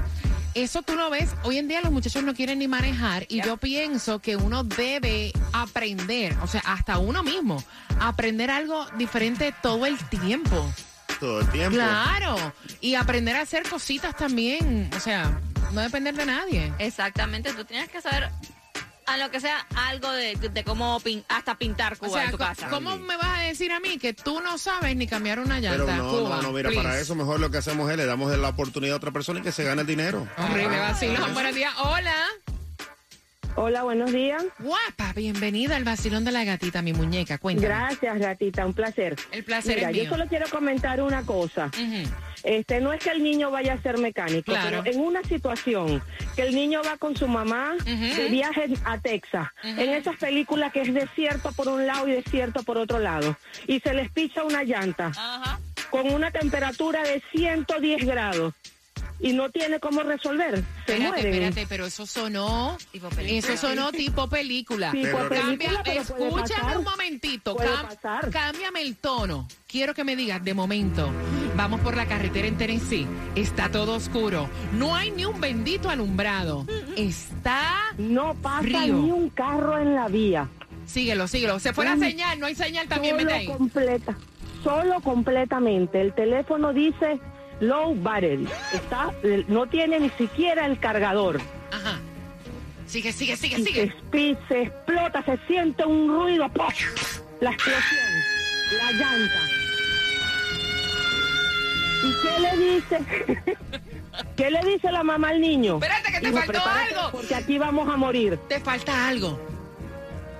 eso 0.63 0.82
tú 0.82 0.95
lo 0.95 1.10
ves, 1.10 1.30
hoy 1.43 1.58
en 1.60 1.67
día 1.67 1.82
los 1.82 1.91
muchachos 1.91 2.23
no 2.23 2.34
quieren 2.34 2.60
ni 2.60 2.67
manejar 2.67 3.26
y 3.30 3.41
yo 3.41 3.58
pienso 3.58 4.19
que 4.19 4.36
uno 4.36 4.63
debe 4.63 5.32
aprender, 5.54 6.36
o 6.41 6.47
sea, 6.47 6.62
hasta 6.62 6.97
uno 6.97 7.21
mismo, 7.21 7.63
aprender 8.00 8.50
algo 8.50 8.88
diferente 8.97 9.54
todo 9.62 9.86
el 9.86 9.97
tiempo. 10.10 10.73
Todo 11.19 11.41
el 11.41 11.50
tiempo. 11.50 11.76
Claro, 11.76 12.54
y 12.82 12.95
aprender 12.95 13.36
a 13.36 13.41
hacer 13.41 13.69
cositas 13.69 14.15
también, 14.17 14.89
o 14.95 15.00
sea, 15.00 15.39
no 15.73 15.82
depender 15.82 16.15
de 16.15 16.26
nadie. 16.26 16.73
Exactamente, 16.80 17.54
tú 17.54 17.63
tienes 17.63 17.89
que 17.89 18.02
saber 18.02 18.32
a 19.08 19.17
lo 19.17 19.32
que 19.32 19.39
sea 19.39 19.65
algo 19.76 20.12
de, 20.12 20.36
de 20.36 20.63
cómo 20.63 21.00
pin- 21.00 21.24
hasta 21.30 21.58
pintar 21.58 21.98
Cuba 21.98 22.10
O 22.10 22.13
sea, 22.13 22.26
en 22.26 22.32
tu 22.32 22.38
casa. 22.38 22.67
¿cómo 22.70 22.98
me 22.98 23.17
vas 23.17 23.39
a 23.39 23.41
decir 23.41 23.72
a 23.72 23.80
mí 23.80 23.98
que 23.98 24.13
tú 24.13 24.41
no 24.41 24.58
sabes 24.58 24.96
ni 24.96 25.08
cambiar 25.08 25.39
una 25.39 25.60
llanta? 25.60 25.86
Pero 25.86 26.04
no, 26.04 26.10
Cuba, 26.12 26.36
no, 26.38 26.41
no, 26.43 26.52
mira, 26.52 26.70
please. 26.70 26.84
para 26.84 27.00
eso 27.00 27.15
mejor 27.15 27.39
lo 27.39 27.50
que 27.50 27.58
hacemos 27.58 27.89
es 27.89 27.98
le 27.98 28.06
damos 28.06 28.36
la 28.38 28.50
oportunidad 28.50 28.93
a 28.93 28.98
otra 28.98 29.12
persona 29.12 29.39
y 29.39 29.43
que 29.43 29.52
se 29.52 29.63
gane 29.63 29.82
el 29.82 29.88
dinero. 29.88 30.28
Horrible 30.38 30.80
vacilón. 30.80 31.34
Buenos 31.34 31.56
días. 31.56 31.74
Hola. 31.80 32.13
Hola, 33.60 33.82
buenos 33.82 34.12
días. 34.13 34.43
Guapa, 34.60 35.13
bienvenida 35.15 35.78
al 35.78 35.84
vacilón 35.84 36.24
de 36.24 36.32
la 36.32 36.43
gatita, 36.43 36.84
mi 36.84 36.93
muñeca. 36.93 37.39
Cuéntame. 37.39 37.67
Gracias, 37.67 38.20
gatita, 38.20 38.65
un 38.67 38.74
placer. 38.74 39.15
El 39.32 39.43
placer 39.43 39.78
Mira, 39.78 39.89
es 39.89 39.96
yo 39.98 40.02
mío. 40.04 40.12
solo 40.12 40.28
quiero 40.28 40.46
comentar 40.50 41.02
una 41.02 41.24
cosa. 41.24 41.72
Este 42.43 42.80
no 42.82 42.93
es 42.93 43.04
que 43.04 43.10
el 43.10 43.24
niño 43.24 43.50
vaya 43.50 43.74
a 43.74 43.82
ser 43.82 43.98
mecánico, 43.98 44.52
Claro. 44.52 44.84
pero 44.84 44.96
en 44.96 45.02
una 45.04 45.24
situación 45.24 46.04
que 46.36 46.43
el 46.43 46.54
niño 46.54 46.82
va 46.86 46.98
con 46.98 47.17
su 47.17 47.28
mamá 47.28 47.74
de 47.84 48.28
viaje 48.30 48.70
a 48.86 49.00
Texas, 49.00 49.48
en 49.63 49.89
esas 49.89 50.17
películas 50.17 50.72
que 50.72 50.82
es 50.84 50.93
desierto 50.93 51.52
por 51.54 51.67
un 51.67 51.88
lado 51.88 52.08
y 52.08 52.12
desierto 52.12 52.62
por 52.62 52.78
otro 52.78 53.00
lado, 53.00 53.36
y 53.65 53.80
se 53.80 53.96
les 53.96 54.12
picha 54.12 54.43
una 54.43 54.63
llanta 54.63 55.12
con 55.89 56.12
una 56.13 56.30
temperatura 56.30 57.02
de 57.04 57.24
110 57.32 58.06
grados 58.06 58.54
y 59.19 59.34
no 59.34 59.49
tiene 59.49 59.80
cómo 59.80 60.01
resolver, 60.03 60.56
se 60.56 60.60
Espérate, 60.93 61.08
mueren. 61.08 61.34
espérate, 61.34 61.65
pero 61.67 61.86
eso 61.88 62.06
sonó. 62.06 62.77
Eso 63.19 63.58
sonó 63.58 63.91
tipo 63.91 64.27
película. 64.30 64.91
Tipo 64.91 65.17
Pero- 65.17 65.30
película, 65.30 65.82
Cambia- 65.84 65.84
pero 65.84 66.03
puede 66.03 66.25
escúchame 66.27 66.62
pasar. 66.62 66.77
un 66.77 66.84
momentito. 66.84 67.56
Puede 67.56 67.69
cam- 67.69 67.88
pasar. 67.88 68.30
cámbiame 68.30 68.82
el 68.82 68.95
tono. 68.97 69.47
Quiero 69.67 69.93
que 69.93 70.03
me 70.03 70.15
digas, 70.15 70.43
de 70.43 70.53
momento, 70.53 71.10
vamos 71.56 71.80
por 71.82 71.95
la 71.97 72.06
carretera 72.06 72.47
en 72.47 72.58
Tennessee. 72.58 73.08
Está 73.36 73.69
todo 73.71 73.95
oscuro. 73.95 74.49
No 74.73 74.95
hay 74.95 75.12
ni 75.12 75.25
un 75.25 75.41
bendito 75.41 75.89
alumbrado. 75.89 76.65
Está. 76.95 77.93
No 77.97 78.36
pasa 78.36 78.62
frío. 78.62 78.93
ni 78.93 79.12
un 79.12 79.30
carro 79.32 79.77
en 79.80 79.95
la 79.95 80.08
vía. 80.08 80.47
Síguelo, 80.86 81.27
síguelo. 81.27 81.60
Se 81.60 81.73
fue 81.73 81.86
la 81.86 81.97
señal, 81.97 82.39
no 82.39 82.45
hay 82.45 82.56
señal 82.56 82.88
también, 82.88 83.15
Solo 83.15 83.25
vete 83.27 83.39
ahí. 83.39 83.47
completa, 83.47 84.17
solo 84.63 85.01
completamente. 85.01 85.99
El 86.01 86.13
teléfono 86.13 86.71
dice 86.71 87.19
low 87.60 87.96
battery. 87.96 88.48
Está, 88.74 89.12
no 89.48 89.67
tiene 89.67 90.00
ni 90.00 90.10
siquiera 90.12 90.65
el 90.65 90.80
cargador. 90.80 91.39
Ajá. 91.72 92.00
Sigue, 92.86 93.12
sigue, 93.12 93.36
sigue, 93.36 93.60
Y 93.60 93.65
sigue. 93.65 93.96
Se, 94.12 94.38
se 94.48 94.62
explota, 94.63 95.24
se 95.24 95.38
siente 95.48 95.86
un 95.86 96.08
ruido. 96.08 96.48
¡pof! 96.50 96.74
La 97.41 97.52
explosión, 97.52 98.12
la 98.78 98.91
llanta. 98.93 99.39
¿Y 102.04 102.13
qué 102.22 102.39
le 102.39 102.74
dice? 102.74 103.56
¿Qué 104.36 104.52
le 104.52 104.63
dice 104.63 104.91
la 104.91 105.04
mamá 105.04 105.30
al 105.30 105.41
niño? 105.41 105.76
Espérate 105.76 106.12
que 106.12 106.20
te 106.20 106.30
Hijo, 106.30 106.38
faltó 106.38 106.62
algo. 106.62 107.12
Porque 107.12 107.36
aquí 107.36 107.58
vamos 107.58 107.88
a 107.89 107.98
morir. 107.98 108.39
Te 108.48 108.60
falta 108.60 109.08
algo. 109.08 109.39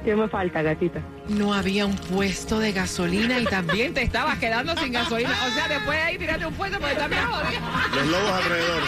¿Qué 0.08 0.16
me 0.16 0.30
falta, 0.30 0.62
gatita? 0.62 1.02
No 1.28 1.54
había 1.54 1.86
un 1.86 1.94
puesto 1.94 2.60
de 2.60 2.72
gasolina 2.72 3.42
y 3.42 3.44
también 3.44 3.94
te 3.94 4.04
estabas 4.04 4.40
quedando 4.40 4.74
sin 4.78 4.94
gasolina. 4.94 5.32
O 5.46 5.54
sea, 5.54 5.68
después 5.68 5.98
de 5.98 6.02
ahí 6.02 6.18
tírate 6.18 6.46
un 6.46 6.54
puesto 6.54 6.80
porque 6.80 6.96
también. 6.96 7.24
Los 7.94 8.08
lobos 8.08 8.32
alrededor. 8.32 8.84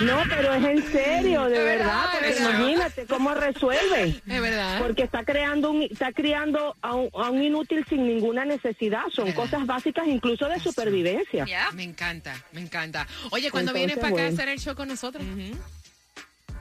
No, 0.00 0.22
pero 0.28 0.54
es 0.54 0.64
en 0.64 0.92
serio, 0.92 1.44
de 1.44 1.58
verdad, 1.58 1.86
verdad, 1.86 2.04
porque 2.12 2.28
verdad. 2.34 2.58
imagínate 2.58 3.06
cómo 3.06 3.34
resuelve. 3.34 4.20
Es 4.26 4.40
verdad. 4.40 4.78
Porque 4.80 5.02
está 5.04 5.24
creando 5.24 5.70
un, 5.70 5.82
está 5.82 6.12
criando 6.12 6.76
a 6.82 6.94
un, 6.94 7.10
a 7.14 7.30
un 7.30 7.40
inútil 7.40 7.84
sin 7.88 8.08
ninguna 8.08 8.44
necesidad. 8.44 9.02
Son 9.12 9.30
cosas 9.32 9.66
básicas 9.66 10.08
incluso 10.08 10.48
de 10.48 10.58
supervivencia. 10.58 11.46
Me 11.74 11.84
encanta, 11.84 12.34
me 12.52 12.60
encanta. 12.60 13.06
Oye, 13.30 13.52
cuando 13.52 13.72
vienes 13.72 13.98
para 13.98 14.08
acá 14.08 14.24
a 14.24 14.28
hacer 14.28 14.48
el 14.48 14.58
show 14.58 14.74
con 14.74 14.88
nosotros? 14.88 15.24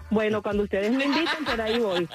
Bueno, 0.09 0.41
cuando 0.41 0.63
ustedes 0.63 0.91
me 0.91 1.05
inviten, 1.05 1.43
por 1.43 1.59
ahí 1.59 1.79
voy. 1.79 2.07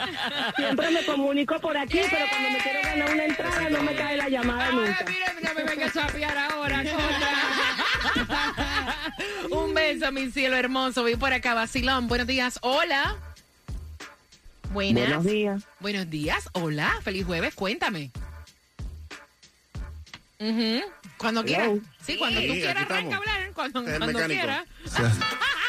Siempre 0.57 0.91
me 0.91 1.05
comunico 1.05 1.59
por 1.61 1.77
aquí, 1.77 2.01
pero 2.11 2.27
cuando 2.31 2.51
me 2.51 2.59
quiero 2.59 2.81
ganar 2.83 3.13
una 3.13 3.25
entrada 3.25 3.71
no 3.71 3.83
me 3.83 3.95
cae 3.95 4.17
la 4.17 4.29
llamada 4.29 4.71
nunca. 4.73 5.05
Mira, 5.07 5.35
no 5.43 5.55
me 5.55 5.65
vengas 5.65 5.97
a 5.97 6.07
chapear 6.07 6.39
ahora, 6.39 6.79
contra. 6.79 7.29
Un 9.51 9.75
beso, 9.75 10.11
mi 10.11 10.31
cielo 10.31 10.57
hermoso. 10.57 11.03
Voy 11.03 11.17
por 11.17 11.33
acá, 11.33 11.53
vacilón. 11.55 12.09
Buenos 12.09 12.27
días, 12.27 12.59
hola. 12.63 13.17
Buenas. 14.71 15.09
Buenos 15.09 15.25
días. 15.25 15.63
Buenos 15.81 16.09
días, 16.09 16.49
hola. 16.53 16.99
Feliz 17.03 17.27
jueves, 17.27 17.55
cuéntame. 17.55 18.11
Cuando 21.19 21.45
quieras. 21.45 21.71
Sí, 22.05 22.17
cuando 22.17 22.41
tú 22.41 22.53
quieras, 22.53 22.85
arranca 22.91 23.15
a 23.15 23.19
hablar. 23.19 23.53
Cuando, 23.55 23.85
quieras. 24.27 24.65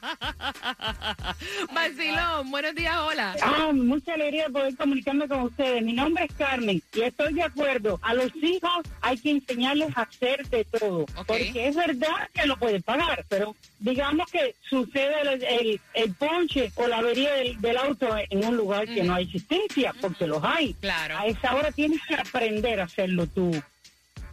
Vacilón, 1.74 2.50
buenos 2.50 2.74
días, 2.74 2.96
hola. 2.96 3.36
Ah, 3.42 3.70
mucha 3.72 4.14
alegría 4.14 4.46
de 4.46 4.50
poder 4.50 4.76
comunicarme 4.76 5.28
con 5.28 5.42
ustedes. 5.42 5.82
Mi 5.82 5.92
nombre 5.92 6.24
es 6.24 6.32
Carmen 6.34 6.82
y 6.92 7.00
estoy 7.02 7.34
de 7.34 7.42
acuerdo. 7.42 7.98
A 8.02 8.14
los 8.14 8.34
hijos 8.36 8.84
hay 9.00 9.18
que 9.18 9.30
enseñarles 9.30 9.96
a 9.96 10.02
hacer 10.02 10.46
de 10.48 10.64
todo. 10.64 11.06
Porque 11.26 11.68
es 11.68 11.76
verdad 11.76 12.28
que 12.32 12.46
lo 12.46 12.56
pueden 12.56 12.82
pagar, 12.82 13.24
pero 13.28 13.54
digamos 13.78 14.30
que 14.30 14.54
sucede 14.68 15.20
el, 15.22 15.42
el, 15.44 15.80
el 15.94 16.14
ponche 16.14 16.72
o 16.74 16.86
la 16.86 16.98
avería 16.98 17.32
del, 17.34 17.60
del 17.60 17.76
auto 17.76 18.08
en 18.28 18.44
un 18.44 18.56
lugar 18.56 18.86
que 18.86 19.02
no 19.02 19.14
hay 19.14 19.24
existencia, 19.24 19.94
porque 20.00 20.26
los 20.26 20.42
hay. 20.42 20.74
Claro. 20.74 21.18
A 21.18 21.26
esa 21.26 21.54
hora 21.54 21.72
tienes 21.72 22.00
que 22.06 22.14
aprender 22.14 22.80
a 22.80 22.84
hacerlo 22.84 23.26
tú. 23.26 23.50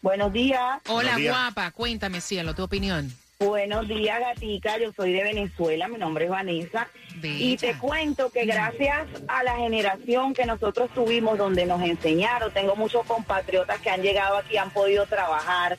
buenos 0.00 0.32
días. 0.32 0.80
Hola, 0.86 0.94
Buenos 0.94 1.16
días. 1.16 1.34
guapa. 1.34 1.70
Cuéntame, 1.72 2.20
cielo, 2.20 2.54
tu 2.54 2.62
opinión. 2.62 3.12
Buenos 3.44 3.88
días, 3.88 4.20
gatica. 4.20 4.78
Yo 4.78 4.92
soy 4.92 5.12
de 5.12 5.24
Venezuela. 5.24 5.88
Mi 5.88 5.98
nombre 5.98 6.26
es 6.26 6.30
Vanessa. 6.30 6.88
Y 7.22 7.56
te 7.56 7.74
cuento 7.78 8.30
que 8.30 8.44
gracias 8.44 9.06
a 9.28 9.42
la 9.42 9.56
generación 9.56 10.34
que 10.34 10.46
nosotros 10.46 10.90
tuvimos, 10.94 11.38
donde 11.38 11.66
nos 11.66 11.82
enseñaron, 11.82 12.52
tengo 12.52 12.76
muchos 12.76 13.04
compatriotas 13.06 13.80
que 13.80 13.90
han 13.90 14.02
llegado 14.02 14.36
aquí, 14.36 14.56
han 14.56 14.70
podido 14.70 15.06
trabajar, 15.06 15.76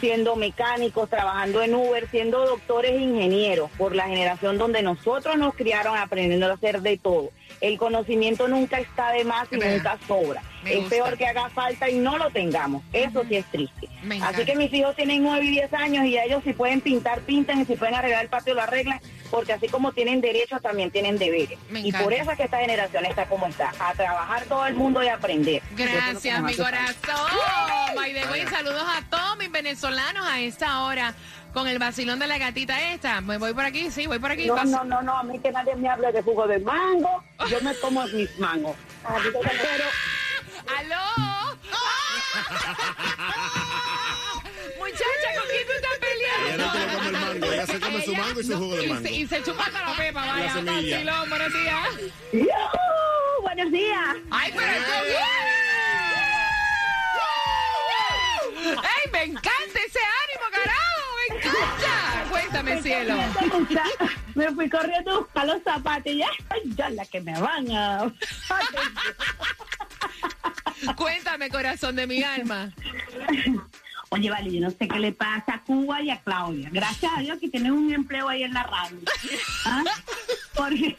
siendo 0.00 0.36
mecánicos, 0.36 1.08
trabajando 1.08 1.62
en 1.62 1.74
Uber, 1.74 2.08
siendo 2.10 2.46
doctores 2.46 2.92
e 2.92 2.98
ingenieros, 2.98 3.70
por 3.78 3.94
la 3.94 4.06
generación 4.08 4.58
donde 4.58 4.82
nosotros 4.82 5.36
nos 5.38 5.54
criaron 5.54 5.96
aprendiendo 5.96 6.46
a 6.46 6.54
hacer 6.54 6.82
de 6.82 6.98
todo. 6.98 7.30
El 7.60 7.78
conocimiento 7.78 8.48
nunca 8.48 8.78
está 8.78 9.12
de 9.12 9.24
más 9.24 9.46
y 9.52 9.56
nunca 9.56 9.98
sobra. 10.06 10.42
Me 10.64 10.72
es 10.72 10.80
gusta. 10.80 10.90
peor 10.90 11.16
que 11.16 11.26
haga 11.26 11.48
falta 11.50 11.88
y 11.88 11.98
no 11.98 12.18
lo 12.18 12.30
tengamos. 12.30 12.82
Eso 12.92 13.24
sí 13.28 13.36
es 13.36 13.46
triste. 13.46 13.88
Así 14.20 14.44
que 14.44 14.56
mis 14.56 14.72
hijos 14.72 14.96
tienen 14.96 15.22
9 15.22 15.44
y 15.44 15.50
10 15.50 15.74
años 15.74 16.04
y 16.06 16.18
ellos 16.18 16.42
si 16.44 16.52
pueden 16.52 16.80
pintar, 16.80 17.20
pintan 17.20 17.60
y 17.60 17.64
si 17.64 17.76
pueden 17.76 17.94
arreglar 17.94 18.22
el 18.22 18.28
patio, 18.28 18.54
lo 18.54 18.62
arreglan, 18.62 19.00
porque 19.32 19.54
así 19.54 19.66
como 19.66 19.92
tienen 19.92 20.20
derechos, 20.20 20.60
también 20.60 20.90
tienen 20.90 21.16
deberes. 21.18 21.58
Y 21.72 21.90
por 21.90 22.12
eso 22.12 22.30
es 22.30 22.36
que 22.36 22.44
esta 22.44 22.58
generación 22.58 23.06
está 23.06 23.24
como 23.24 23.46
está, 23.46 23.72
a 23.80 23.94
trabajar 23.94 24.44
todo 24.44 24.66
el 24.66 24.74
mundo 24.74 25.02
y 25.02 25.08
aprender. 25.08 25.62
Gracias, 25.74 26.42
mi 26.42 26.54
corazón. 26.54 27.30
By 27.96 28.12
the 28.12 28.26
way, 28.30 28.46
saludos 28.46 28.84
a 28.86 29.00
todos 29.08 29.38
mis 29.38 29.50
venezolanos 29.50 30.26
a 30.26 30.38
esta 30.40 30.82
hora 30.82 31.14
con 31.54 31.66
el 31.66 31.78
vacilón 31.78 32.18
de 32.18 32.26
la 32.26 32.36
gatita 32.36 32.92
esta. 32.92 33.22
Me 33.22 33.38
voy 33.38 33.54
por 33.54 33.64
aquí, 33.64 33.90
sí, 33.90 34.06
voy 34.06 34.18
por 34.18 34.32
aquí. 34.32 34.46
No, 34.46 34.62
no, 34.64 34.84
no, 34.84 35.00
no, 35.00 35.16
a 35.16 35.22
mí 35.22 35.38
que 35.38 35.50
nadie 35.50 35.74
me 35.76 35.88
hable 35.88 36.12
de 36.12 36.20
jugo 36.20 36.46
de 36.46 36.58
mango, 36.58 37.24
yo 37.48 37.58
me 37.62 37.74
como 37.76 38.04
mis 38.08 38.38
mangos. 38.38 38.76
Pero, 39.32 39.84
¡Aló! 40.78 41.58
Muchacha, 45.02 45.40
¿con 45.40 45.48
quién 45.48 45.66
tú 45.66 45.72
estás 45.72 45.98
peleando? 45.98 46.46
Ella 46.48 46.56
no 46.56 46.70
quiere 46.72 46.92
comer 46.94 47.12
mango, 47.12 47.52
ella 47.52 47.66
se 47.66 47.80
come 47.80 48.04
su 48.04 48.14
mango 48.14 48.40
y 48.40 48.44
su 48.44 48.56
jugo 48.58 48.76
de 48.76 48.84
Y 48.84 48.88
mango. 48.88 49.02
se, 49.02 49.12
y 49.12 49.26
se 49.26 49.42
chupa 49.42 49.64
hasta 49.64 49.82
la 49.90 49.96
pepa, 49.96 50.20
vaya. 50.26 50.44
La 50.44 50.52
semilla. 50.52 50.96
Vacilón, 50.96 51.28
buenos 51.30 51.52
días. 51.52 51.88
¡Yujú! 52.32 53.42
Buenos 53.42 53.72
días. 53.72 54.16
¡Ay, 54.30 54.52
pero 54.56 54.72
esto! 54.72 54.92
¡Ay, 58.82 59.10
me 59.12 59.22
encanta 59.24 59.78
ese 59.86 59.98
ánimo, 59.98 60.46
carajo! 60.50 61.02
¡Me 61.18 61.36
encanta! 61.36 62.24
Cuéntame, 62.30 62.82
cielo. 62.82 63.14
Me 64.34 64.50
fui 64.52 64.68
corriendo 64.70 65.10
a 65.10 65.18
buscar 65.18 65.46
los 65.46 65.62
zapatos 65.62 66.06
y 66.12 66.18
ya, 66.18 66.28
ay, 66.50 66.60
ya 66.76 66.90
la 66.90 67.04
que 67.06 67.20
me 67.20 67.38
van 67.40 67.70
a... 67.72 68.12
Cuéntame, 70.96 71.48
corazón 71.50 71.96
de 71.96 72.06
mi 72.06 72.22
alma. 72.22 72.70
Oye, 74.12 74.28
vale, 74.28 74.52
yo 74.52 74.60
no 74.60 74.70
sé 74.70 74.86
qué 74.86 74.98
le 74.98 75.12
pasa 75.12 75.54
a 75.54 75.62
Cuba 75.62 76.02
y 76.02 76.10
a 76.10 76.20
Claudia. 76.20 76.68
Gracias 76.70 77.10
a 77.16 77.20
Dios 77.22 77.38
que 77.38 77.48
tienen 77.48 77.72
un 77.72 77.94
empleo 77.94 78.28
ahí 78.28 78.42
en 78.42 78.52
la 78.52 78.62
radio. 78.62 78.98
¿Ah? 79.64 79.82
Porque, 80.54 80.98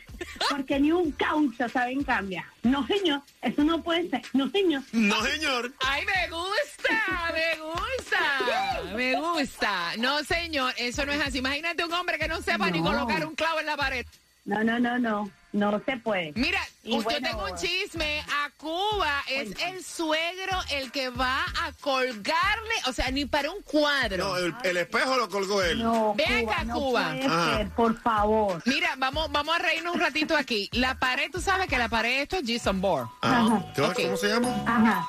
porque 0.49 0.79
ni 0.79 0.91
un 0.91 1.11
caucho 1.11 1.69
saben 1.69 2.03
cambiar. 2.03 2.45
No, 2.63 2.87
señor, 2.87 3.21
eso 3.43 3.63
no 3.63 3.83
puede 3.83 4.09
ser. 4.09 4.23
No, 4.33 4.49
señor. 4.49 4.81
No, 4.93 5.21
señor. 5.21 5.71
¡Ay, 5.85 6.03
me 6.07 6.35
gusta! 6.35 7.31
¡Me 7.35 7.61
gusta! 7.61 8.95
¡Me 8.95 9.15
gusta! 9.15 9.91
No, 9.99 10.23
señor, 10.23 10.73
eso 10.77 11.05
no 11.05 11.11
es 11.11 11.21
así. 11.21 11.37
Imagínate 11.37 11.85
un 11.85 11.93
hombre 11.93 12.17
que 12.17 12.27
no 12.27 12.41
sepa 12.41 12.71
ni 12.71 12.81
colocar 12.81 13.27
un 13.27 13.35
clavo 13.35 13.59
en 13.59 13.67
la 13.67 13.77
pared. 13.77 14.07
No, 14.45 14.63
no, 14.63 14.79
no, 14.79 14.99
no. 14.99 15.29
No 15.53 15.79
se 15.85 15.97
puede. 15.97 16.33
Mira, 16.35 16.59
Y 16.83 16.97
yo 16.97 17.03
bueno, 17.03 17.29
tengo 17.29 17.45
un 17.45 17.55
chisme. 17.55 18.21
A 18.21 18.49
Cuba 18.57 19.23
es 19.29 19.49
el 19.61 19.83
suegro 19.83 20.57
el 20.71 20.91
que 20.91 21.09
va 21.11 21.43
a 21.61 21.71
colgarle, 21.79 22.73
o 22.87 22.91
sea, 22.91 23.11
ni 23.11 23.25
para 23.27 23.51
un 23.51 23.61
cuadro. 23.61 24.17
No, 24.29 24.37
el, 24.37 24.55
el 24.63 24.77
espejo 24.77 25.15
lo 25.15 25.29
colgó 25.29 25.61
él. 25.61 25.77
No, 25.83 26.15
Ve 26.15 26.25
Cuba, 26.41 26.53
acá, 26.53 26.63
no 26.63 26.73
Cuba. 26.73 27.11
ser, 27.55 27.69
por 27.69 28.01
favor. 28.01 28.63
Mira, 28.65 28.95
vamos, 28.97 29.31
vamos 29.31 29.55
a 29.55 29.59
reírnos 29.59 29.93
un 29.93 30.01
ratito 30.01 30.35
aquí. 30.35 30.69
La 30.73 30.95
pared, 30.95 31.29
tú 31.31 31.39
sabes 31.39 31.67
que 31.67 31.77
la 31.77 31.87
pared 31.87 32.21
esto 32.21 32.37
es 32.37 32.43
Jason 32.47 32.81
Bourne. 32.81 33.11
Ah. 33.21 33.63
¿Cómo 33.75 34.17
se 34.17 34.29
llama? 34.29 34.49
Ajá. 34.65 35.07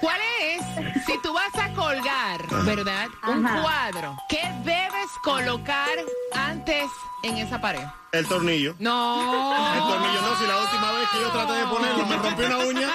¿Cuál 0.00 0.20
es? 0.42 1.04
Si 1.06 1.18
tú 1.22 1.32
vas 1.32 1.54
a 1.56 1.72
colgar, 1.74 2.46
¿verdad? 2.64 3.08
Un 3.26 3.44
Ajá. 3.46 3.62
cuadro. 3.62 4.16
¿Qué 4.28 4.42
debes 4.64 5.08
colocar 5.24 5.88
antes 6.34 6.84
en 7.24 7.36
esa 7.38 7.60
pared? 7.60 7.82
El 8.12 8.26
tornillo. 8.28 8.74
No. 8.78 9.74
El 9.74 9.80
tornillo 9.80 10.20
no, 10.22 10.38
si 10.38 10.46
la 10.46 10.60
última 10.62 10.92
vez 10.92 11.08
que 11.10 11.20
yo 11.20 11.30
traté 11.30 11.52
de 11.54 11.64
ponerlo 11.66 12.06
me 12.06 12.16
rompí 12.16 12.42
una 12.44 12.58
uña. 12.58 12.88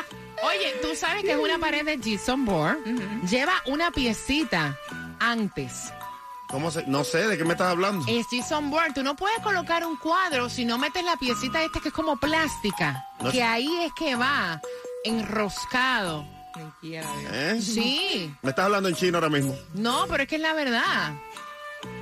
Oye, 0.44 0.74
tú 0.82 0.96
sabes 0.96 1.24
que 1.24 1.32
es 1.32 1.38
una 1.38 1.58
pared 1.58 1.86
de 1.86 1.98
Jason 2.02 2.46
Bourne. 2.46 3.22
Lleva 3.30 3.54
una 3.68 3.92
piecita 3.92 4.78
antes. 5.20 5.92
¿Cómo 6.50 6.70
se? 6.70 6.86
No 6.86 7.04
sé, 7.04 7.28
¿de 7.28 7.38
qué 7.38 7.44
me 7.46 7.54
estás 7.54 7.72
hablando? 7.72 8.06
Es 8.08 8.28
Jason 8.30 8.70
Bourne. 8.70 8.94
Tú 8.94 9.04
no 9.04 9.16
puedes 9.16 9.40
colocar 9.40 9.86
un 9.86 9.98
cuadro 9.98 10.50
si 10.50 10.66
no 10.66 10.78
metes 10.78 11.04
la 11.04 11.16
piecita 11.18 11.64
esta 11.64 11.80
que 11.80 11.88
es 11.90 11.94
como 11.94 12.16
plástica. 12.18 13.06
No 13.20 13.32
que 13.32 13.38
sé. 13.38 13.44
ahí 13.44 13.70
es 13.84 13.94
que 13.94 14.16
va 14.16 14.60
enroscado. 15.04 16.26
¿Eh? 16.84 17.60
Sí. 17.62 18.34
Me 18.42 18.50
estás 18.52 18.66
hablando 18.66 18.90
en 18.90 18.96
chino 18.96 19.18
ahora 19.18 19.30
mismo. 19.30 19.56
No, 19.74 20.06
pero 20.10 20.24
es 20.24 20.30
que 20.30 20.36
es 20.36 20.42
la 20.42 20.54
verdad. 20.54 21.14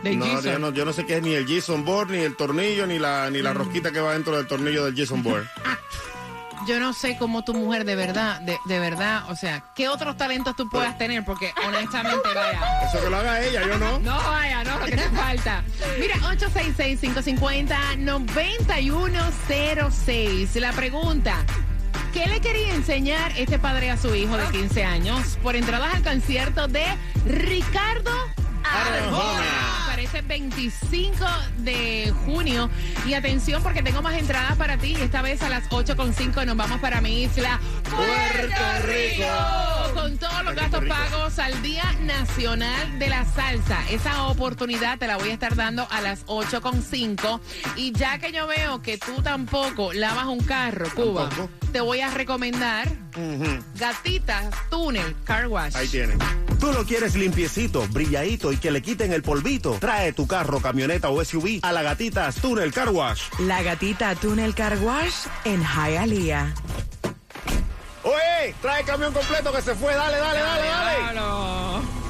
No, 0.03 0.25
Jason. 0.25 0.43
yo 0.53 0.59
no, 0.59 0.71
yo 0.71 0.85
no 0.85 0.93
sé 0.93 1.05
qué 1.05 1.17
es 1.17 1.23
ni 1.23 1.33
el 1.33 1.47
Jason 1.47 1.83
Bourne, 1.85 2.17
ni 2.19 2.23
el 2.23 2.35
tornillo, 2.35 2.85
ni 2.85 2.99
la, 2.99 3.29
ni 3.31 3.39
Mm. 3.39 3.43
la 3.43 3.53
rosquita 3.53 3.91
que 3.91 3.99
va 4.01 4.13
dentro 4.13 4.35
del 4.37 4.45
tornillo 4.47 4.85
del 4.85 4.95
Jason 4.95 5.23
Bourne. 5.23 5.47
Yo 6.67 6.79
no 6.79 6.93
sé 6.93 7.17
cómo 7.17 7.43
tu 7.43 7.55
mujer 7.55 7.85
de 7.85 7.95
verdad, 7.95 8.39
de, 8.41 8.55
de 8.65 8.79
verdad, 8.79 9.23
o 9.31 9.35
sea, 9.35 9.63
qué 9.75 9.89
otros 9.89 10.15
talentos 10.15 10.55
tú 10.55 10.69
puedas 10.69 10.95
tener, 10.95 11.25
porque 11.25 11.51
honestamente, 11.67 12.21
vaya. 12.35 12.61
Eso 12.87 13.03
que 13.03 13.09
lo 13.09 13.17
haga 13.17 13.41
ella, 13.41 13.61
yo 13.65 13.77
no. 13.79 13.97
No, 13.99 14.15
vaya, 14.15 14.63
no, 14.63 14.77
lo 14.77 14.85
que 14.85 14.95
te 14.95 15.09
falta. 15.09 15.63
Mira, 15.99 16.15
866-550-9106. 19.37 20.59
La 20.59 20.71
pregunta, 20.73 21.45
¿Qué 22.13 22.27
le 22.27 22.41
quería 22.41 22.75
enseñar 22.75 23.31
este 23.37 23.57
padre 23.57 23.89
a 23.89 23.97
su 23.97 24.13
hijo 24.13 24.35
de 24.35 24.45
15 24.47 24.83
años? 24.83 25.37
Por 25.41 25.55
entradas 25.55 25.95
al 25.95 26.03
concierto 26.03 26.67
de 26.67 26.83
Ricardo 27.25 28.11
Arjona. 28.65 29.85
Parece 29.87 30.21
25 30.21 31.25
de 31.59 32.13
junio. 32.25 32.69
Y 33.07 33.13
atención 33.13 33.63
porque 33.63 33.81
tengo 33.81 34.01
más 34.01 34.15
entradas 34.15 34.57
para 34.57 34.77
ti. 34.77 34.95
Esta 34.99 35.21
vez 35.21 35.41
a 35.41 35.49
las 35.49 35.69
8.5 35.69 36.45
nos 36.45 36.57
vamos 36.57 36.81
para 36.81 36.99
mi 36.99 37.23
isla, 37.23 37.61
Puerto 37.95 38.87
Rico. 38.87 39.25
Con 39.93 40.17
todos 40.17 40.43
los 40.43 40.55
gastos 40.55 40.85
pagos 40.85 41.39
al 41.39 41.61
Día 41.61 41.83
Nacional 42.01 42.97
de 42.99 43.09
la 43.09 43.25
Salsa. 43.25 43.83
Esa 43.89 44.27
oportunidad 44.27 44.97
te 44.97 45.07
la 45.07 45.17
voy 45.17 45.29
a 45.29 45.33
estar 45.33 45.55
dando 45.55 45.87
a 45.89 46.01
las 46.01 46.25
8.5. 46.25 47.39
Y 47.75 47.91
ya 47.91 48.17
que 48.19 48.31
yo 48.31 48.47
veo 48.47 48.81
que 48.81 48.97
tú 48.97 49.21
tampoco 49.21 49.93
lavas 49.93 50.25
un 50.25 50.39
carro, 50.39 50.87
Cuba, 50.95 51.29
te 51.71 51.81
voy 51.81 51.99
a 52.01 52.09
recomendar 52.09 52.87
Gatitas 53.75 54.49
Túnel 54.69 55.15
Car 55.25 55.47
Wash. 55.47 55.75
Ahí 55.75 55.87
tienen. 55.87 56.17
Tú 56.59 56.71
lo 56.71 56.85
quieres 56.85 57.15
limpiecito, 57.15 57.87
brilladito 57.89 58.51
y 58.51 58.57
que 58.57 58.71
le 58.71 58.81
quiten 58.81 59.11
el 59.13 59.23
polvito. 59.23 59.77
Trae 59.79 60.13
tu 60.13 60.27
carro, 60.27 60.61
camioneta 60.61 61.09
o 61.09 61.23
SUV 61.23 61.59
a 61.63 61.71
la 61.71 61.81
Gatitas 61.81 62.35
Tunnel 62.35 62.71
Car 62.71 62.89
Wash. 62.89 63.23
La 63.39 63.61
gatita 63.63 64.15
Tunnel 64.15 64.53
Car 64.55 64.77
Wash 64.79 65.25
en 65.43 65.61
Hialeah. 65.63 66.53
Oye, 68.03 68.55
trae 68.61 68.81
el 68.81 68.85
camión 68.85 69.13
completo 69.13 69.51
que 69.53 69.61
se 69.61 69.75
fue. 69.75 69.93
Dale, 69.93 70.17
dale, 70.17 70.39
dale, 70.39 70.67
dale. 70.67 72.00